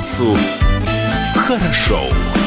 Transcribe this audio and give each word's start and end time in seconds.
комсомольцу 0.00 0.36
хорошо. 1.36 2.39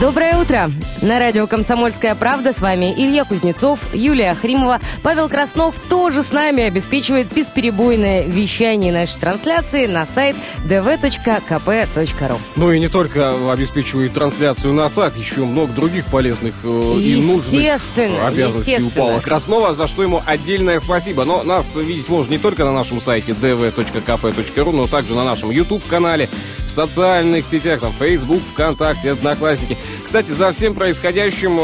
Доброе 0.00 0.36
утро! 0.36 0.70
На 1.00 1.18
радио 1.18 1.46
«Комсомольская 1.46 2.14
правда» 2.14 2.52
с 2.52 2.60
вами 2.60 2.92
Илья 2.92 3.24
Кузнецов, 3.24 3.80
Юлия 3.94 4.34
Хримова. 4.34 4.78
Павел 5.02 5.30
Краснов 5.30 5.78
тоже 5.78 6.22
с 6.22 6.32
нами 6.32 6.64
обеспечивает 6.64 7.32
бесперебойное 7.32 8.24
вещание 8.24 8.92
нашей 8.92 9.18
трансляции 9.18 9.86
на 9.86 10.04
сайт 10.04 10.36
dv.kp.ru. 10.68 12.38
Ну 12.56 12.72
и 12.72 12.78
не 12.78 12.88
только 12.88 13.50
обеспечивает 13.50 14.12
трансляцию 14.12 14.74
на 14.74 14.90
сайт, 14.90 15.16
еще 15.16 15.46
много 15.46 15.72
других 15.72 16.04
полезных 16.06 16.54
э, 16.62 16.68
и 16.68 17.22
нужных 17.22 17.80
обязанностей 18.22 18.82
у 18.82 18.90
Павла 18.90 19.20
Краснова, 19.20 19.72
за 19.72 19.86
что 19.86 20.02
ему 20.02 20.22
отдельное 20.26 20.78
спасибо. 20.78 21.24
Но 21.24 21.42
нас 21.42 21.74
видеть 21.74 22.10
можно 22.10 22.32
не 22.32 22.38
только 22.38 22.64
на 22.64 22.72
нашем 22.72 23.00
сайте 23.00 23.32
dv.kp.ru, 23.32 24.72
но 24.72 24.86
также 24.88 25.14
на 25.14 25.24
нашем 25.24 25.50
YouTube-канале, 25.50 26.28
в 26.66 26.70
социальных 26.70 27.46
сетях, 27.46 27.80
там 27.80 27.94
Facebook, 27.98 28.42
ВКонтакте, 28.52 29.12
Одноклассники. 29.12 29.78
Кстати, 30.04 30.30
за 30.30 30.50
всем 30.52 30.74
происходящим 30.74 31.56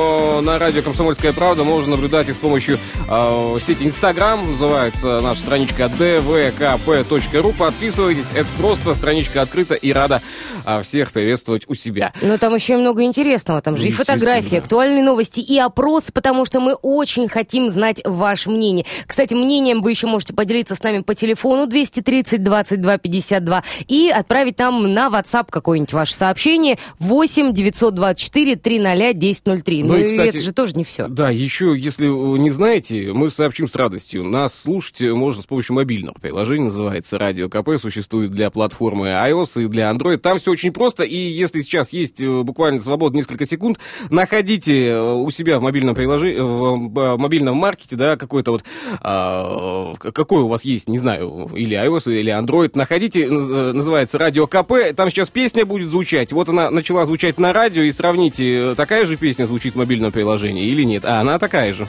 на 0.45 0.59
радио 0.59 0.83
«Комсомольская 0.83 1.33
правда» 1.33 1.65
можно 1.65 1.93
наблюдать 1.93 2.29
и 2.29 2.33
с 2.33 2.39
помощью 2.39 2.79
э, 3.09 3.59
сети 3.61 3.85
Инстаграм. 3.85 4.53
Называется 4.53 5.21
наша 5.21 5.41
страничка 5.41 5.85
dvkp.ru. 5.85 7.57
Подписывайтесь. 7.57 8.27
Это 8.35 8.49
просто 8.59 8.95
страничка 8.95 9.43
открыта 9.43 9.75
и 9.75 9.93
рада 9.93 10.23
э, 10.67 10.83
всех 10.83 11.13
приветствовать 11.13 11.65
у 11.69 11.75
себя. 11.75 12.13
Но 12.21 12.39
там 12.39 12.55
еще 12.55 12.77
много 12.77 13.05
интересного. 13.05 13.63
Там 13.63 13.77
же 13.77 13.89
и 13.89 13.91
фотографии, 13.91 14.59
актуальные 14.59 15.03
новости, 15.03 15.41
и 15.41 15.59
опрос, 15.59 16.11
потому 16.11 16.45
что 16.45 16.61
мы 16.61 16.75
очень 16.75 17.29
хотим 17.29 17.69
знать 17.69 18.01
ваше 18.05 18.51
мнение. 18.51 18.87
Кстати, 19.07 19.35
мнением 19.35 19.83
вы 19.83 19.91
еще 19.91 20.07
можете 20.07 20.35
поделиться 20.35 20.75
с 20.75 20.83
нами 20.83 21.01
по 21.01 21.15
телефону 21.15 21.67
230 21.67 22.43
22 22.43 22.99
52 22.99 23.63
и 23.89 24.11
отправить 24.11 24.59
нам 24.59 24.93
на 24.93 25.09
WhatsApp 25.09 25.47
какое-нибудь 25.51 25.93
ваше 25.93 26.15
сообщение 26.15 26.79
8 26.99 27.53
924 27.53 28.12
300 28.15 29.11
1003. 29.11 29.83
Ну, 29.83 29.89
ну 29.89 29.97
и, 29.99 30.07
кстати, 30.07 30.29
это 30.29 30.39
же 30.39 30.53
тоже 30.53 30.75
не 30.75 30.85
все. 30.85 31.09
Да, 31.09 31.31
еще, 31.31 31.75
если 31.77 32.07
не 32.07 32.51
знаете, 32.51 33.13
мы 33.13 33.31
сообщим 33.31 33.69
с 33.69 33.75
радостью. 33.75 34.25
Нас 34.25 34.55
слушать 34.55 35.01
можно 35.01 35.43
с 35.43 35.47
помощью 35.47 35.75
мобильного 35.75 36.17
приложения, 36.19 36.65
называется 36.65 37.19
Радио 37.19 37.49
КП, 37.49 37.81
существует 37.81 38.31
для 38.31 38.51
платформы 38.51 39.09
iOS 39.09 39.65
и 39.65 39.67
для 39.67 39.91
Android. 39.91 40.19
Там 40.19 40.39
все 40.39 40.51
очень 40.51 40.73
просто, 40.73 41.05
и 41.05 41.17
если 41.17 41.61
сейчас 41.63 41.93
есть 41.93 42.21
э, 42.21 42.43
буквально 42.43 42.81
свободно 42.81 43.19
несколько 43.19 43.47
секунд, 43.47 43.79
находите 44.11 44.89
э, 44.89 45.13
у 45.13 45.31
себя 45.31 45.59
в 45.59 45.63
мобильном 45.63 45.95
приложении, 45.95 46.39
в 46.39 46.99
э, 46.99 47.17
мобильном 47.17 47.57
маркете, 47.57 47.97
да, 47.97 48.17
какой-то 48.17 48.53
вот, 48.53 48.65
а, 49.01 49.95
какой 49.95 50.43
у 50.43 50.49
вас 50.49 50.65
есть, 50.65 50.89
не 50.89 50.99
знаю, 50.99 51.51
или 51.55 51.77
iOS, 51.77 52.13
или 52.13 52.33
Android, 52.33 52.73
находите, 52.75 53.29
называется 53.29 54.19
Радио 54.19 54.47
КП, 54.47 54.95
там 54.97 55.11
сейчас 55.11 55.31
песня 55.31 55.65
будет 55.65 55.91
звучать, 55.91 56.33
вот 56.33 56.49
она 56.49 56.71
начала 56.71 57.05
звучать 57.05 57.39
на 57.39 57.53
радио, 57.53 57.83
и 57.83 57.93
сравните, 58.03 58.75
такая 58.75 59.07
же 59.07 59.17
песня 59.17 59.47
звучит 59.47 59.75
в 59.75 59.79
мобильном 59.79 60.11
приложении 60.11 60.65
или 60.65 60.83
нет, 60.83 61.05
а 61.05 61.21
она 61.21 61.39
такая 61.39 61.73
же. 61.73 61.87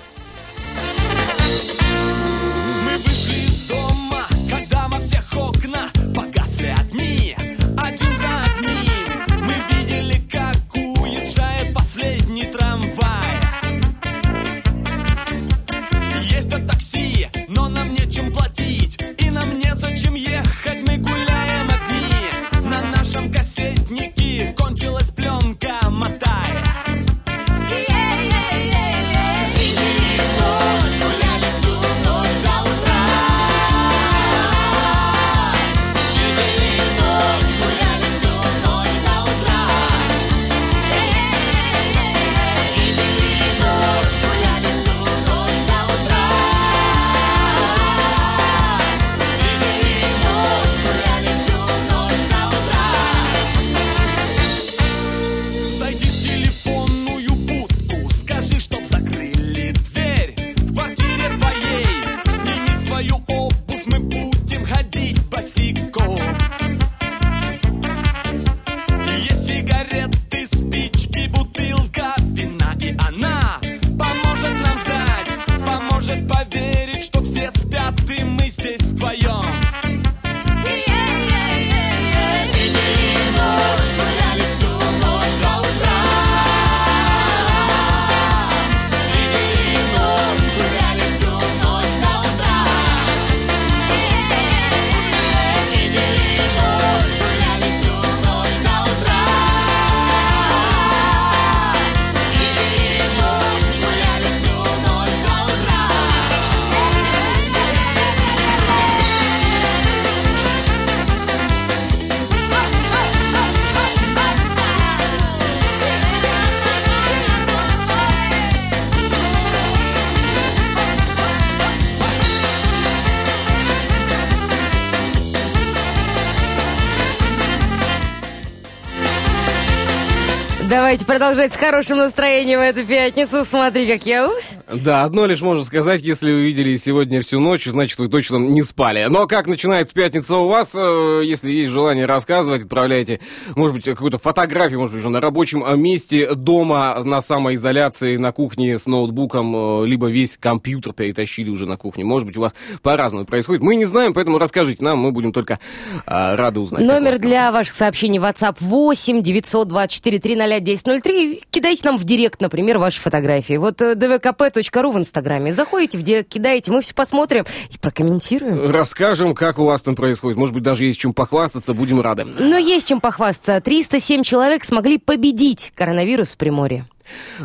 Давайте 130.69 131.05
продолжать 131.05 131.53
с 131.53 131.57
хорошим 131.57 131.97
настроением 131.97 132.61
эту 132.61 132.85
пятницу. 132.85 133.43
Смотри, 133.43 133.85
как 133.85 134.05
я... 134.05 134.29
Да, 134.73 135.03
одно 135.03 135.25
лишь 135.25 135.41
можно 135.41 135.65
сказать, 135.65 136.01
если 136.01 136.31
вы 136.31 136.43
видели 136.43 136.77
сегодня 136.77 137.21
всю 137.21 137.41
ночь, 137.41 137.65
значит, 137.65 137.99
вы 137.99 138.07
точно 138.07 138.37
не 138.37 138.63
спали. 138.63 139.05
Но 139.09 139.27
как 139.27 139.47
начинается 139.47 139.93
пятница 139.93 140.37
у 140.37 140.47
вас, 140.47 140.73
э, 140.73 141.21
если 141.25 141.51
есть 141.51 141.69
желание 141.69 142.05
рассказывать, 142.05 142.63
отправляйте, 142.63 143.19
может 143.55 143.75
быть, 143.75 143.85
какую-то 143.85 144.17
фотографию, 144.17 144.79
может 144.79 144.95
быть, 144.95 145.01
уже 145.01 145.09
на 145.09 145.19
рабочем 145.19 145.63
месте, 145.79 146.33
дома, 146.33 146.97
на 147.03 147.19
самоизоляции, 147.21 148.15
на 148.15 148.31
кухне 148.31 148.79
с 148.79 148.85
ноутбуком, 148.85 149.83
э, 149.83 149.85
либо 149.85 150.09
весь 150.09 150.37
компьютер 150.37 150.93
перетащили 150.93 151.49
уже 151.49 151.65
на 151.65 151.75
кухне. 151.75 152.05
Может 152.05 152.25
быть, 152.25 152.37
у 152.37 152.41
вас 152.41 152.53
по-разному 152.81 153.25
происходит. 153.25 153.61
Мы 153.61 153.75
не 153.75 153.85
знаем, 153.85 154.13
поэтому 154.13 154.39
расскажите 154.39 154.83
нам, 154.83 154.99
мы 154.99 155.11
будем 155.11 155.33
только 155.33 155.59
рады 156.05 156.61
узнать. 156.61 156.85
Номер 156.85 157.19
для 157.19 157.51
ваших 157.51 157.75
сообщений 157.75 158.19
WhatsApp 158.19 158.55
8 158.61 159.21
924 159.21 160.19
300 160.19 160.53
1003. 160.63 161.43
Кидайте 161.49 161.87
нам 161.87 161.97
в 161.97 162.03
директ, 162.03 162.41
например, 162.41 162.77
ваши 162.79 162.99
фотографии. 162.99 163.57
Вот 163.57 163.81
dvkp.ru 163.81 164.91
в 164.91 164.97
Инстаграме. 164.97 165.53
Заходите 165.53 165.97
в 165.97 166.03
директ, 166.03 166.29
кидаете, 166.29 166.71
мы 166.71 166.81
все 166.81 166.93
посмотрим 166.93 167.45
и 167.69 167.77
прокомментируем. 167.77 168.71
Расскажем, 168.71 169.35
как 169.35 169.59
у 169.59 169.65
вас 169.65 169.81
там 169.81 169.95
происходит. 169.95 170.37
Может 170.37 170.53
быть, 170.53 170.63
даже 170.63 170.85
есть 170.85 170.99
чем 170.99 171.13
похвастаться, 171.13 171.73
будем 171.73 172.01
рады. 172.01 172.25
Но 172.25 172.57
есть 172.57 172.87
чем 172.87 172.99
похвастаться. 172.99 173.61
307 173.61 174.23
человек 174.23 174.63
смогли 174.63 174.97
победить 174.97 175.71
коронавирус 175.75 176.29
в 176.29 176.37
Приморье. 176.37 176.85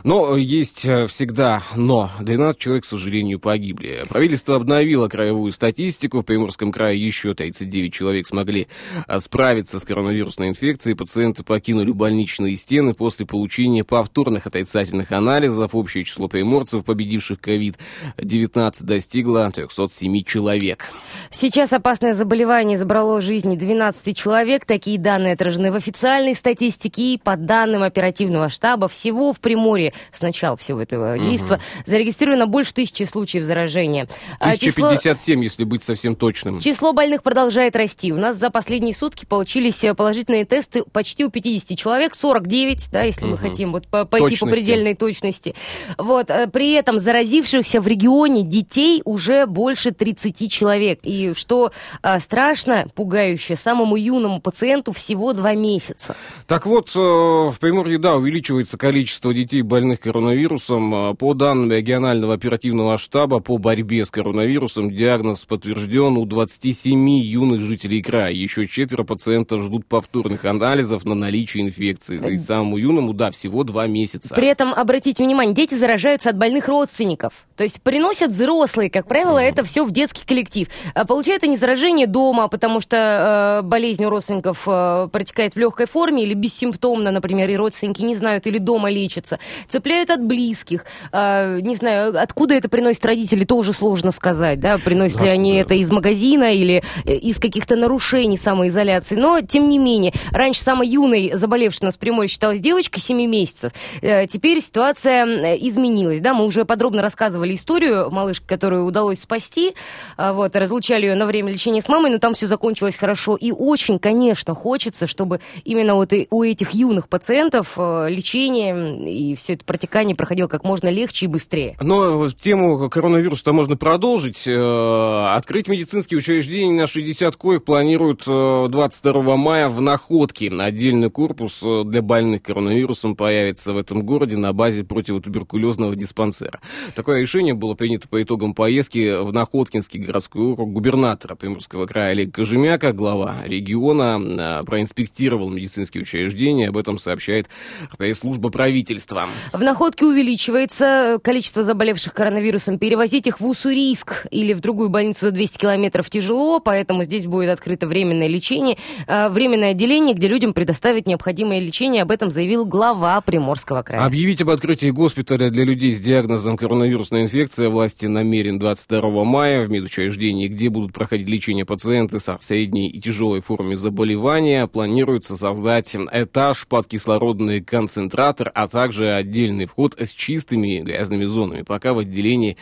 Но 0.04 0.36
есть 0.36 0.84
э, 0.84 1.06
всегда 1.06 1.62
но. 1.76 2.10
12 2.20 2.58
человек, 2.58 2.84
к 2.84 2.86
сожалению, 2.86 3.38
погибли. 3.38 4.04
Правительство 4.08 4.56
обновило 4.56 5.08
краевую 5.08 5.52
статистику. 5.52 6.20
В 6.20 6.24
Приморском 6.24 6.72
крае 6.72 7.04
еще 7.04 7.34
39 7.34 7.92
человек 7.92 8.26
смогли 8.26 8.68
э, 9.06 9.18
справиться 9.18 9.78
с 9.78 9.84
коронавирусной 9.84 10.48
инфекцией. 10.48 10.96
Пациенты 10.96 11.42
покинули 11.42 11.92
больничные 11.92 12.56
стены 12.56 12.94
после 12.94 13.26
получения 13.26 13.84
повторных 13.84 14.46
отрицательных 14.46 15.12
анализов. 15.12 15.74
Общее 15.74 16.04
число 16.04 16.28
приморцев, 16.28 16.84
победивших 16.84 17.38
COVID-19, 17.40 18.72
достигло 18.80 19.50
307 19.50 20.22
человек. 20.24 20.90
Сейчас 21.30 21.72
опасное 21.72 22.14
заболевание 22.14 22.76
забрало 22.76 23.20
жизни 23.20 23.56
12 23.56 24.16
человек. 24.16 24.64
Такие 24.64 24.98
данные 24.98 25.34
отражены 25.34 25.72
в 25.72 25.76
официальной 25.76 26.34
статистике 26.34 27.14
и 27.14 27.18
по 27.18 27.36
данным 27.36 27.82
оперативного 27.82 28.48
штаба 28.48 28.88
всего 28.88 29.32
в 29.32 29.40
Приморье 29.58 29.92
с 30.12 30.22
начала 30.22 30.56
всего 30.56 30.80
этого 30.80 31.14
угу. 31.14 31.24
действа 31.24 31.58
зарегистрировано 31.84 32.46
больше 32.46 32.74
тысячи 32.74 33.02
случаев 33.02 33.42
заражения. 33.42 34.08
1057, 34.38 34.38
а 34.40 35.16
число... 35.16 35.42
если 35.42 35.64
быть 35.64 35.82
совсем 35.82 36.14
точным. 36.14 36.60
Число 36.60 36.92
больных 36.92 37.22
продолжает 37.22 37.74
расти. 37.74 38.12
У 38.12 38.16
нас 38.16 38.36
за 38.36 38.50
последние 38.50 38.94
сутки 38.94 39.24
получились 39.24 39.82
э, 39.82 39.94
положительные 39.94 40.44
тесты 40.44 40.84
почти 40.84 41.24
у 41.24 41.30
50 41.30 41.76
человек, 41.76 42.14
49, 42.14 42.90
да, 42.92 43.02
если 43.02 43.24
угу. 43.24 43.32
мы 43.32 43.36
хотим 43.38 43.72
вот 43.72 43.88
пойти 43.88 44.08
точности. 44.10 44.44
по 44.44 44.50
предельной 44.50 44.94
точности. 44.94 45.54
Вот. 45.98 46.30
Э, 46.30 46.46
при 46.46 46.72
этом 46.72 47.00
заразившихся 47.00 47.80
в 47.80 47.88
регионе 47.88 48.42
детей 48.44 49.02
уже 49.04 49.46
больше 49.46 49.90
30 49.90 50.50
человек. 50.50 51.00
И 51.02 51.32
что 51.34 51.72
а, 52.02 52.20
страшно, 52.20 52.86
пугающе, 52.94 53.56
самому 53.56 53.96
юному 53.96 54.40
пациенту 54.40 54.92
всего 54.92 55.32
два 55.32 55.54
месяца. 55.54 56.14
Так 56.46 56.66
вот, 56.66 56.94
в 56.94 57.56
Приморье, 57.60 57.98
да, 57.98 58.14
увеличивается 58.14 58.78
количество 58.78 59.32
детей 59.38 59.62
больных 59.62 60.00
коронавирусом. 60.00 61.16
По 61.16 61.34
данным 61.34 61.70
регионального 61.70 62.34
оперативного 62.34 62.98
штаба 62.98 63.38
по 63.38 63.56
борьбе 63.58 64.04
с 64.04 64.10
коронавирусом, 64.10 64.90
диагноз 64.90 65.44
подтвержден 65.44 66.16
у 66.16 66.24
27 66.24 67.08
юных 67.08 67.62
жителей 67.62 68.02
края. 68.02 68.32
Еще 68.32 68.66
четверо 68.66 69.04
пациентов 69.04 69.62
ждут 69.62 69.86
повторных 69.86 70.44
анализов 70.44 71.04
на 71.04 71.14
наличие 71.14 71.64
инфекции. 71.64 72.18
И 72.32 72.36
самому 72.36 72.78
юному, 72.78 73.12
да, 73.12 73.30
всего 73.30 73.62
два 73.62 73.86
месяца. 73.86 74.34
При 74.34 74.48
этом, 74.48 74.74
обратите 74.74 75.22
внимание, 75.22 75.54
дети 75.54 75.74
заражаются 75.74 76.30
от 76.30 76.36
больных 76.36 76.68
родственников. 76.68 77.46
То 77.56 77.62
есть 77.62 77.80
приносят 77.82 78.30
взрослые, 78.30 78.90
как 78.90 79.06
правило, 79.06 79.38
это 79.38 79.62
все 79.62 79.84
в 79.84 79.92
детский 79.92 80.24
коллектив. 80.26 80.68
А 80.94 81.04
получают 81.04 81.44
они 81.44 81.56
заражение 81.56 82.06
дома, 82.06 82.48
потому 82.48 82.80
что 82.80 83.60
э, 83.62 83.66
болезнь 83.66 84.04
у 84.04 84.10
родственников 84.10 84.66
э, 84.66 85.08
протекает 85.12 85.54
в 85.54 85.58
легкой 85.58 85.86
форме 85.86 86.24
или 86.24 86.34
бессимптомно, 86.34 87.10
например, 87.10 87.48
и 87.50 87.56
родственники 87.56 88.02
не 88.02 88.16
знают 88.16 88.46
или 88.46 88.58
дома 88.58 88.90
лечатся. 89.28 89.38
Цепляют 89.68 90.10
от 90.10 90.22
близких. 90.24 90.84
Э, 91.12 91.60
не 91.60 91.74
знаю, 91.76 92.20
откуда 92.20 92.54
это 92.54 92.68
приносят 92.68 93.04
родители, 93.04 93.44
тоже 93.44 93.72
сложно 93.72 94.10
сказать, 94.10 94.60
да, 94.60 94.78
приносят 94.78 95.20
ли 95.20 95.28
они 95.28 95.56
это 95.56 95.74
из 95.74 95.90
магазина 95.90 96.52
или 96.54 96.82
э, 97.04 97.14
из 97.14 97.38
каких-то 97.38 97.76
нарушений 97.76 98.36
самоизоляции. 98.36 99.16
Но, 99.16 99.40
тем 99.40 99.68
не 99.68 99.78
менее, 99.78 100.12
раньше 100.30 100.62
самой 100.62 100.88
юной 100.88 101.32
заболевшей 101.34 101.86
нас 101.86 101.96
прямой 101.96 102.28
считалась 102.28 102.60
девочка 102.60 103.00
7 103.00 103.16
месяцев. 103.26 103.72
Э, 104.02 104.26
теперь 104.26 104.60
ситуация 104.60 105.26
э, 105.26 105.56
изменилась, 105.60 106.20
да, 106.20 106.34
мы 106.34 106.44
уже 106.44 106.64
подробно 106.64 107.02
рассказывали 107.02 107.54
историю 107.54 108.10
малышки, 108.10 108.46
которую 108.46 108.84
удалось 108.84 109.20
спасти, 109.20 109.74
вот, 110.16 110.54
разлучали 110.56 111.06
ее 111.06 111.14
на 111.14 111.26
время 111.26 111.52
лечения 111.52 111.80
с 111.80 111.88
мамой, 111.88 112.10
но 112.10 112.18
там 112.18 112.34
все 112.34 112.46
закончилось 112.46 112.96
хорошо. 112.96 113.36
И 113.36 113.52
очень, 113.52 113.98
конечно, 113.98 114.54
хочется, 114.54 115.06
чтобы 115.06 115.40
именно 115.64 115.94
вот 115.94 116.12
у 116.30 116.42
этих 116.42 116.72
юных 116.72 117.08
пациентов 117.08 117.76
лечение 117.76 118.74
и 119.18 119.34
все 119.34 119.54
это 119.54 119.64
протекание 119.64 120.14
проходило 120.14 120.46
как 120.46 120.64
можно 120.64 120.88
легче 120.88 121.26
и 121.26 121.28
быстрее. 121.28 121.76
Но 121.80 122.28
тему 122.28 122.88
коронавируса 122.88 123.52
можно 123.52 123.76
продолжить. 123.76 124.46
Э, 124.46 125.34
открыть 125.34 125.68
медицинские 125.68 126.18
учреждения 126.18 126.72
на 126.72 126.86
60 126.86 127.34
коек 127.36 127.64
планируют 127.64 128.24
22 128.24 129.12
э, 129.12 129.36
мая 129.36 129.68
в 129.68 129.80
Находке. 129.80 130.50
Отдельный 130.50 131.10
корпус 131.10 131.62
э, 131.64 131.82
для 131.84 132.02
больных 132.02 132.42
коронавирусом 132.42 133.16
появится 133.16 133.72
в 133.72 133.76
этом 133.76 134.04
городе 134.04 134.36
на 134.36 134.52
базе 134.52 134.84
противотуберкулезного 134.84 135.96
диспансера. 135.96 136.60
Такое 136.94 137.22
решение 137.22 137.54
было 137.54 137.74
принято 137.74 138.08
по 138.08 138.22
итогам 138.22 138.54
поездки 138.54 139.20
в 139.20 139.32
Находкинский 139.32 140.00
городской 140.00 140.52
округ 140.52 140.72
губернатора 140.72 141.34
Приморского 141.34 141.86
края 141.86 142.10
Олег 142.10 142.34
Кожемяка. 142.34 142.92
Глава 142.92 143.42
региона 143.44 144.62
проинспектировал 144.64 145.50
медицинские 145.50 146.02
учреждения. 146.02 146.68
Об 146.68 146.76
этом 146.76 146.98
сообщает 146.98 147.48
пресс-служба 147.96 148.50
правительства. 148.50 149.07
В 149.52 149.60
Находке 149.60 150.04
увеличивается 150.04 151.18
количество 151.22 151.62
заболевших 151.62 152.12
коронавирусом. 152.12 152.78
Перевозить 152.78 153.26
их 153.26 153.40
в 153.40 153.46
Уссурийск 153.46 154.26
или 154.30 154.52
в 154.52 154.60
другую 154.60 154.90
больницу 154.90 155.20
за 155.26 155.30
200 155.30 155.58
километров 155.58 156.10
тяжело, 156.10 156.60
поэтому 156.60 157.04
здесь 157.04 157.26
будет 157.26 157.50
открыто 157.50 157.86
временное 157.86 158.28
лечение, 158.28 158.76
а, 159.06 159.28
временное 159.30 159.70
отделение, 159.70 160.14
где 160.14 160.28
людям 160.28 160.52
предоставят 160.52 161.06
необходимое 161.06 161.58
лечение. 161.58 162.02
Об 162.02 162.10
этом 162.10 162.30
заявил 162.30 162.66
глава 162.66 163.20
Приморского 163.20 163.82
края. 163.82 164.04
Объявить 164.04 164.42
об 164.42 164.50
открытии 164.50 164.90
госпиталя 164.90 165.50
для 165.50 165.64
людей 165.64 165.94
с 165.94 166.00
диагнозом 166.00 166.56
коронавирусная 166.56 167.22
инфекция 167.22 167.70
власти 167.70 168.06
намерен 168.06 168.58
22 168.58 169.24
мая 169.24 169.64
в 169.64 169.70
медучреждении, 169.70 170.48
где 170.48 170.68
будут 170.68 170.92
проходить 170.92 171.28
лечение 171.28 171.64
пациенты 171.64 172.20
со 172.20 172.38
средней 172.40 172.88
и 172.88 173.00
тяжелой 173.00 173.40
формой 173.40 173.76
заболевания. 173.76 174.66
Планируется 174.66 175.36
создать 175.36 175.96
этаж 176.12 176.66
под 176.66 176.86
кислородный 176.86 177.62
концентратор, 177.62 178.50
а 178.54 178.68
также 178.68 178.97
отдельный 179.06 179.66
вход 179.66 179.94
с 179.98 180.12
чистыми 180.12 180.80
грязными 180.80 181.24
зонами. 181.24 181.62
Пока 181.62 181.92
в 181.92 181.98
отделении 181.98 182.56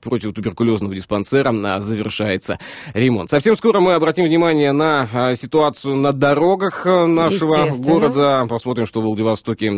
против 0.00 0.32
туберкулезного 0.32 0.94
диспансера 0.94 1.52
а, 1.64 1.80
завершается 1.80 2.58
ремонт. 2.94 3.30
Совсем 3.30 3.56
скоро 3.56 3.80
мы 3.80 3.94
обратим 3.94 4.24
внимание 4.24 4.72
на 4.72 5.08
а, 5.12 5.34
ситуацию 5.34 5.96
на 5.96 6.12
дорогах 6.12 6.86
а, 6.86 7.06
нашего 7.06 7.70
города. 7.78 8.46
Посмотрим, 8.48 8.86
что 8.86 9.00
в 9.00 9.04
Владивостоке 9.04 9.70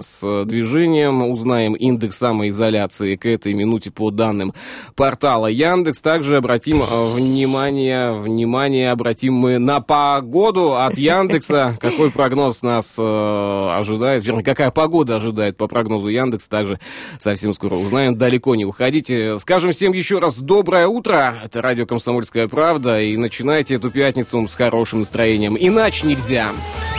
с 0.00 0.44
движением. 0.44 1.22
Узнаем 1.30 1.74
индекс 1.74 2.18
самоизоляции 2.18 3.16
к 3.16 3.26
этой 3.26 3.52
минуте 3.52 3.90
по 3.90 4.10
данным 4.10 4.52
портала 4.94 5.46
Яндекс. 5.46 6.00
Также 6.00 6.36
обратим 6.36 6.78
внимание, 6.78 8.12
внимание 8.12 8.90
обратим 8.90 9.34
мы 9.34 9.58
на 9.58 9.80
погоду 9.80 10.76
от 10.76 10.96
Яндекса. 10.96 11.76
Какой 11.80 12.10
прогноз 12.10 12.62
нас 12.62 12.96
ожидает, 12.98 14.26
вернее, 14.26 14.42
какая 14.42 14.70
погода 14.70 15.16
ожидает 15.16 15.56
по 15.56 15.66
прогнозу 15.66 16.08
Яндекс, 16.08 16.48
также 16.48 16.78
совсем 17.18 17.52
скоро 17.52 17.74
узнаем. 17.74 18.16
Далеко 18.16 18.54
не 18.54 18.64
уходите. 18.64 19.38
Скажем 19.38 19.65
всем 19.72 19.92
еще 19.92 20.18
раз 20.18 20.38
доброе 20.38 20.86
утро. 20.86 21.36
Это 21.44 21.62
радио 21.62 21.86
«Комсомольская 21.86 22.48
правда». 22.48 23.00
И 23.00 23.16
начинайте 23.16 23.76
эту 23.76 23.90
пятницу 23.90 24.46
с 24.46 24.54
хорошим 24.54 25.00
настроением. 25.00 25.56
Иначе 25.58 26.06
нельзя. 26.06 26.50
Посидим, 26.50 26.95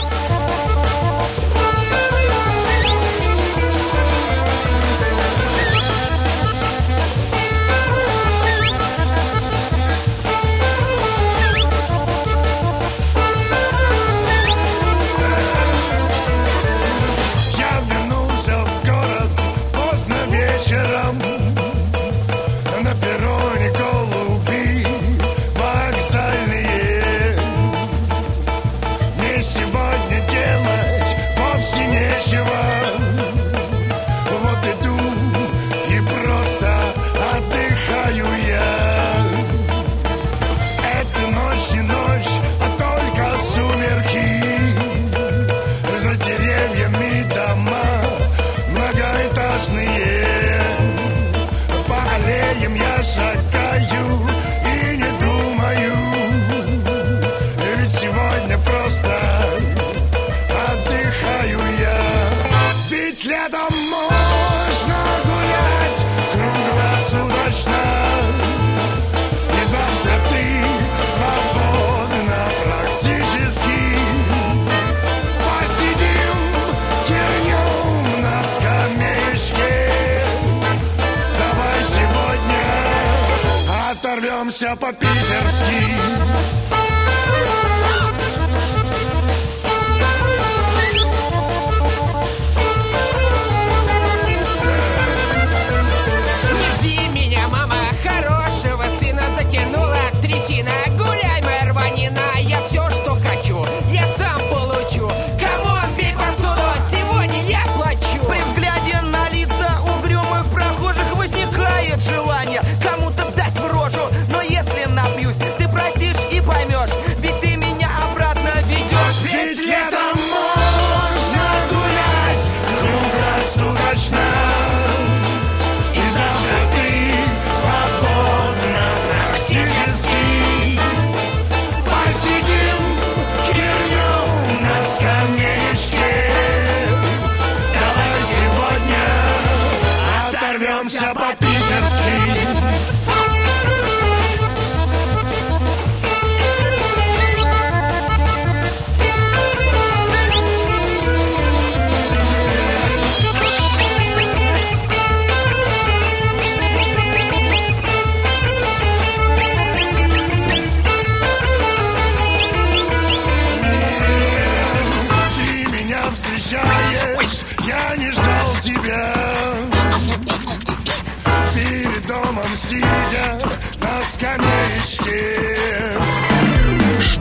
по-питерски. 84.86 86.16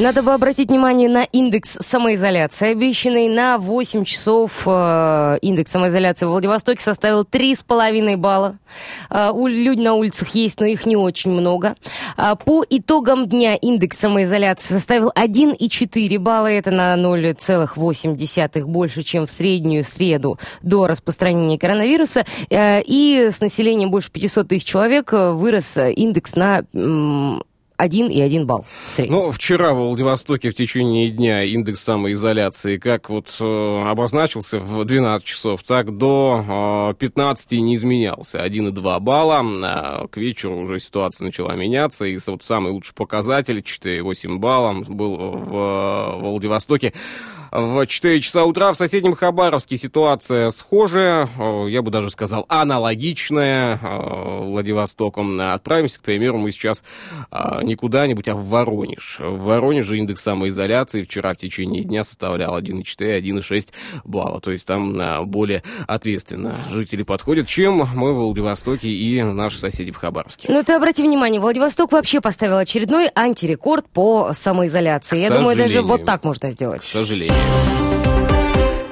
Надо 0.00 0.22
бы 0.22 0.32
обратить 0.32 0.68
внимание 0.68 1.08
на 1.08 1.24
индекс 1.24 1.76
самоизоляции, 1.80 2.70
обещанный 2.70 3.28
на 3.28 3.58
8 3.58 4.04
часов. 4.04 4.62
Э, 4.64 5.38
индекс 5.42 5.72
самоизоляции 5.72 6.24
в 6.24 6.28
Владивостоке 6.28 6.80
составил 6.80 7.24
3,5 7.24 8.16
балла. 8.16 8.58
Э, 9.10 9.32
люди 9.34 9.82
на 9.82 9.94
улицах 9.94 10.28
есть, 10.36 10.60
но 10.60 10.66
их 10.66 10.86
не 10.86 10.94
очень 10.94 11.32
много. 11.32 11.74
Э, 12.16 12.36
по 12.36 12.64
итогам 12.70 13.28
дня 13.28 13.56
индекс 13.56 13.98
самоизоляции 13.98 14.74
составил 14.74 15.10
1,4 15.16 16.16
балла. 16.20 16.46
Это 16.46 16.70
на 16.70 16.94
0,8 16.94 18.66
больше, 18.66 19.02
чем 19.02 19.26
в 19.26 19.32
среднюю 19.32 19.82
среду 19.82 20.38
до 20.62 20.86
распространения 20.86 21.58
коронавируса. 21.58 22.24
И 22.50 23.30
с 23.32 23.40
населением 23.40 23.90
больше 23.90 24.12
500 24.12 24.46
тысяч 24.46 24.64
человек 24.64 25.10
вырос 25.12 25.76
индекс 25.76 26.36
на 26.36 26.62
1,1 27.80 28.44
балл 28.44 28.64
в 28.64 28.98
Ну, 28.98 29.30
вчера 29.30 29.72
в 29.72 29.76
Владивостоке 29.76 30.50
в 30.50 30.54
течение 30.54 31.10
дня 31.10 31.44
индекс 31.44 31.82
самоизоляции 31.82 32.76
как 32.76 33.08
вот 33.08 33.36
э, 33.40 33.44
обозначился 33.44 34.58
в 34.58 34.84
12 34.84 35.24
часов, 35.24 35.62
так 35.62 35.96
до 35.96 36.90
э, 36.92 36.94
15 36.98 37.52
не 37.52 37.76
изменялся. 37.76 38.44
1,2 38.44 39.00
балла. 39.00 39.44
А 39.62 40.08
к 40.08 40.16
вечеру 40.16 40.58
уже 40.58 40.80
ситуация 40.80 41.26
начала 41.26 41.54
меняться, 41.54 42.04
и 42.04 42.18
вот 42.26 42.42
самый 42.42 42.72
лучший 42.72 42.94
показатель, 42.94 43.58
4,8 43.58 44.38
балла, 44.38 44.82
был 44.88 45.16
в, 45.16 45.50
в 45.50 46.30
Владивостоке. 46.30 46.92
В 47.50 47.86
4 47.86 48.20
часа 48.20 48.44
утра 48.44 48.72
в 48.72 48.76
соседнем 48.76 49.14
Хабаровске 49.14 49.76
ситуация 49.78 50.50
схожая, 50.50 51.28
э, 51.38 51.66
я 51.70 51.80
бы 51.80 51.90
даже 51.90 52.10
сказал 52.10 52.44
аналогичная 52.48 53.78
э, 53.82 54.44
Владивостоком. 54.44 55.40
Отправимся, 55.40 55.98
к 55.98 56.02
примеру, 56.02 56.38
мы 56.38 56.52
сейчас 56.52 56.82
э, 57.30 57.62
не 57.62 57.74
куда-нибудь, 57.74 58.28
а 58.28 58.34
в 58.34 58.46
Воронеж. 58.48 59.18
В 59.20 59.44
Воронеже 59.44 59.96
индекс 59.96 60.22
самоизоляции 60.22 61.02
вчера 61.02 61.32
в 61.32 61.38
течение 61.38 61.84
дня 61.84 62.04
составлял 62.04 62.58
1,4, 62.58 63.18
1,6 63.18 63.68
балла. 64.04 64.40
То 64.40 64.50
есть 64.50 64.66
там 64.66 65.26
более 65.26 65.62
ответственно 65.86 66.66
жители 66.70 67.02
подходят, 67.02 67.46
чем 67.46 67.88
мы 67.94 68.12
в 68.12 68.18
Владивостоке 68.18 68.90
и 68.90 69.22
наши 69.22 69.58
соседи 69.58 69.90
в 69.90 69.96
Хабаровске. 69.96 70.48
Ну 70.50 70.62
ты 70.62 70.74
обрати 70.74 71.02
внимание, 71.02 71.40
Владивосток 71.40 71.92
вообще 71.92 72.20
поставил 72.20 72.58
очередной 72.58 73.10
антирекорд 73.14 73.88
по 73.88 74.32
самоизоляции. 74.34 75.18
Я 75.18 75.30
думаю, 75.30 75.56
даже 75.56 75.80
вот 75.80 76.04
так 76.04 76.24
можно 76.24 76.50
сделать. 76.50 76.82
К 76.82 76.84
сожалению. 76.84 77.37
Thank 77.38 77.82
you. 77.82 77.87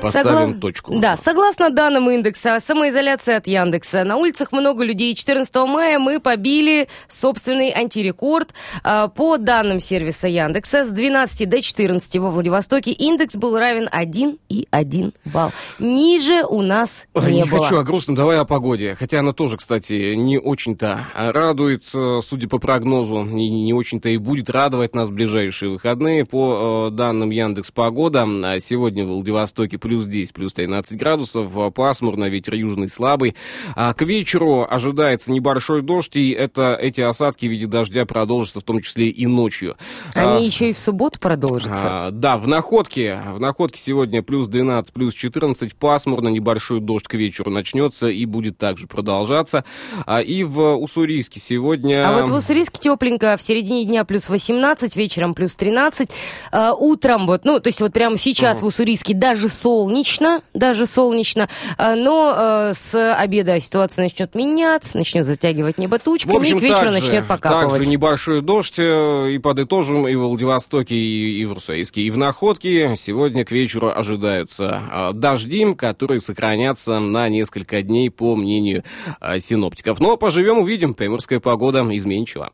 Поставим 0.07 0.39
Согла... 0.39 0.61
точку. 0.61 0.99
Да, 0.99 1.17
согласно 1.17 1.71
данным 1.71 2.11
индекса 2.11 2.59
самоизоляции 2.61 3.35
от 3.35 3.47
Яндекса, 3.47 4.05
на 4.05 4.17
улицах 4.17 4.53
много 4.53 4.85
людей. 4.85 5.15
14 5.15 5.55
мая 5.67 5.99
мы 5.99 6.21
побили 6.21 6.89
собственный 7.09 7.73
антирекорд. 7.73 8.55
А, 8.83 9.09
по 9.09 9.37
данным 9.37 9.81
сервиса 9.81 10.29
Яндекса, 10.29 10.85
с 10.85 10.91
12 10.91 11.49
до 11.49 11.61
14 11.61 12.17
во 12.17 12.31
Владивостоке 12.31 12.93
индекс 12.93 13.37
был 13.37 13.59
равен 13.59 13.89
1,1 13.93 15.13
балл. 15.25 15.53
Ниже 15.79 16.45
у 16.45 16.63
нас 16.63 17.07
Ой, 17.15 17.33
не, 17.33 17.43
не 17.43 17.45
было. 17.45 17.63
хочу 17.63 17.79
о 17.79 17.85
грустном, 17.85 18.17
давай 18.17 18.39
о 18.39 18.45
погоде. 18.45 18.97
Хотя 18.99 19.21
она 19.21 19.33
тоже, 19.33 19.57
кстати, 19.57 20.15
не 20.15 20.39
очень-то 20.39 21.07
радует, 21.15 21.85
э, 21.95 22.21
судя 22.23 22.49
по 22.49 22.59
прогнозу, 22.59 23.23
не, 23.23 23.49
не 23.49 23.73
очень-то 23.73 24.09
и 24.09 24.17
будет 24.17 24.51
радовать 24.51 24.95
нас 24.95 25.09
в 25.09 25.13
ближайшие 25.13 25.71
выходные. 25.71 26.25
По 26.25 26.89
э, 26.89 26.95
данным 26.95 27.31
Яндекс 27.31 27.71
Погода, 27.71 28.27
а 28.27 28.59
сегодня 28.61 29.05
в 29.05 29.09
Владивостоке 29.09 29.79
плюс 29.79 29.96
10, 30.05 30.35
плюс 30.35 30.53
13 30.53 30.99
градусов, 30.99 31.73
пасмурно, 31.73 32.27
ветер 32.27 32.55
южный 32.55 32.89
слабый. 32.89 33.35
А 33.75 33.95
к 33.95 34.03
вечеру 34.03 34.67
ожидается 34.69 35.33
небольшой 35.33 35.83
дождь, 35.83 36.17
и 36.17 36.31
это, 36.31 36.75
эти 36.75 37.01
осадки 37.01 37.47
в 37.47 37.51
виде 37.51 37.67
дождя 37.67 38.05
продолжатся 38.05 38.61
в 38.61 38.65
том 38.65 38.81
числе 38.81 39.09
и 39.09 39.27
ночью. 39.27 39.77
Они 40.15 40.37
а, 40.37 40.41
еще 40.41 40.71
и 40.71 40.73
в 40.73 40.79
субботу 40.79 41.19
продолжатся? 41.19 42.07
А, 42.07 42.11
да, 42.11 42.37
в 42.37 42.47
Находке, 42.47 43.23
в 43.33 43.41
Находке 43.41 43.81
сегодня 43.81 44.23
плюс 44.23 44.49
12, 44.49 44.93
плюс 44.93 45.15
14, 45.15 45.75
пасмурно, 45.75 46.29
небольшой 46.29 46.81
дождь 46.81 47.07
к 47.07 47.15
вечеру 47.15 47.51
начнется 47.51 48.09
и 48.09 48.25
будет 48.27 48.59
также 48.59 48.87
продолжаться. 48.87 49.65
А, 50.05 50.21
и 50.21 50.45
в 50.45 50.77
Уссурийске 50.77 51.41
сегодня... 51.41 52.07
А 52.07 52.13
вот 52.13 52.29
в 52.29 52.35
Уссурийске 52.35 52.79
тепленько, 52.81 53.37
в 53.37 53.43
середине 53.43 53.85
дня 53.85 54.05
плюс 54.05 54.29
18, 54.29 54.97
вечером 54.97 55.35
плюс 55.35 55.57
13, 55.57 56.11
а, 56.53 56.75
утром 56.75 57.27
вот, 57.27 57.45
ну, 57.45 57.61
то 57.61 57.69
есть 57.69 57.81
вот 57.81 57.93
прямо 57.93 58.17
сейчас 58.17 58.59
угу. 58.59 58.67
в 58.67 58.69
Уссурийске 58.69 59.15
даже 59.15 59.49
солнечно, 59.49 59.86
солнечно, 59.87 60.43
даже 60.53 60.87
солнечно, 60.87 61.49
а, 61.79 61.95
но 61.95 62.35
э, 62.37 62.75
с 62.75 63.15
обеда 63.15 63.61
ситуация 63.61 64.03
начнет 64.03 64.35
меняться, 64.35 64.99
начнет 64.99 65.25
затягивать 65.25 65.79
небо 65.79 65.99
тучками, 65.99 66.35
в 66.35 66.37
общем, 66.39 66.57
и 66.57 66.61
к 66.61 66.63
вечеру 66.63 66.91
также, 66.91 67.01
начнет 67.01 67.29
покапывать. 67.29 67.71
Также 67.77 67.91
небольшой 67.91 68.43
дождь, 68.43 68.79
э, 68.79 69.31
и 69.31 69.39
подытожим, 69.39 70.09
и 70.09 70.15
в 70.17 70.27
Владивостоке, 70.27 70.97
и, 70.97 71.39
и 71.39 71.45
в 71.45 71.53
Русаиске, 71.53 72.03
и 72.03 72.11
в 72.11 72.19
Находке 72.19 72.95
сегодня 72.97 73.45
к 73.45 73.53
вечеру 73.53 73.93
ожидаются 73.95 74.83
а, 74.91 75.13
дожди, 75.13 75.75
которые 75.75 76.21
сохранятся 76.21 76.99
на 76.99 77.29
несколько 77.29 77.83
дней, 77.83 78.11
по 78.11 78.37
мнению 78.37 78.85
синоптиков. 79.39 80.01
Но 80.01 80.17
поживем, 80.17 80.59
увидим, 80.59 80.95
приморская 80.95 81.41
погода 81.41 81.81
изменчива. 81.91 82.51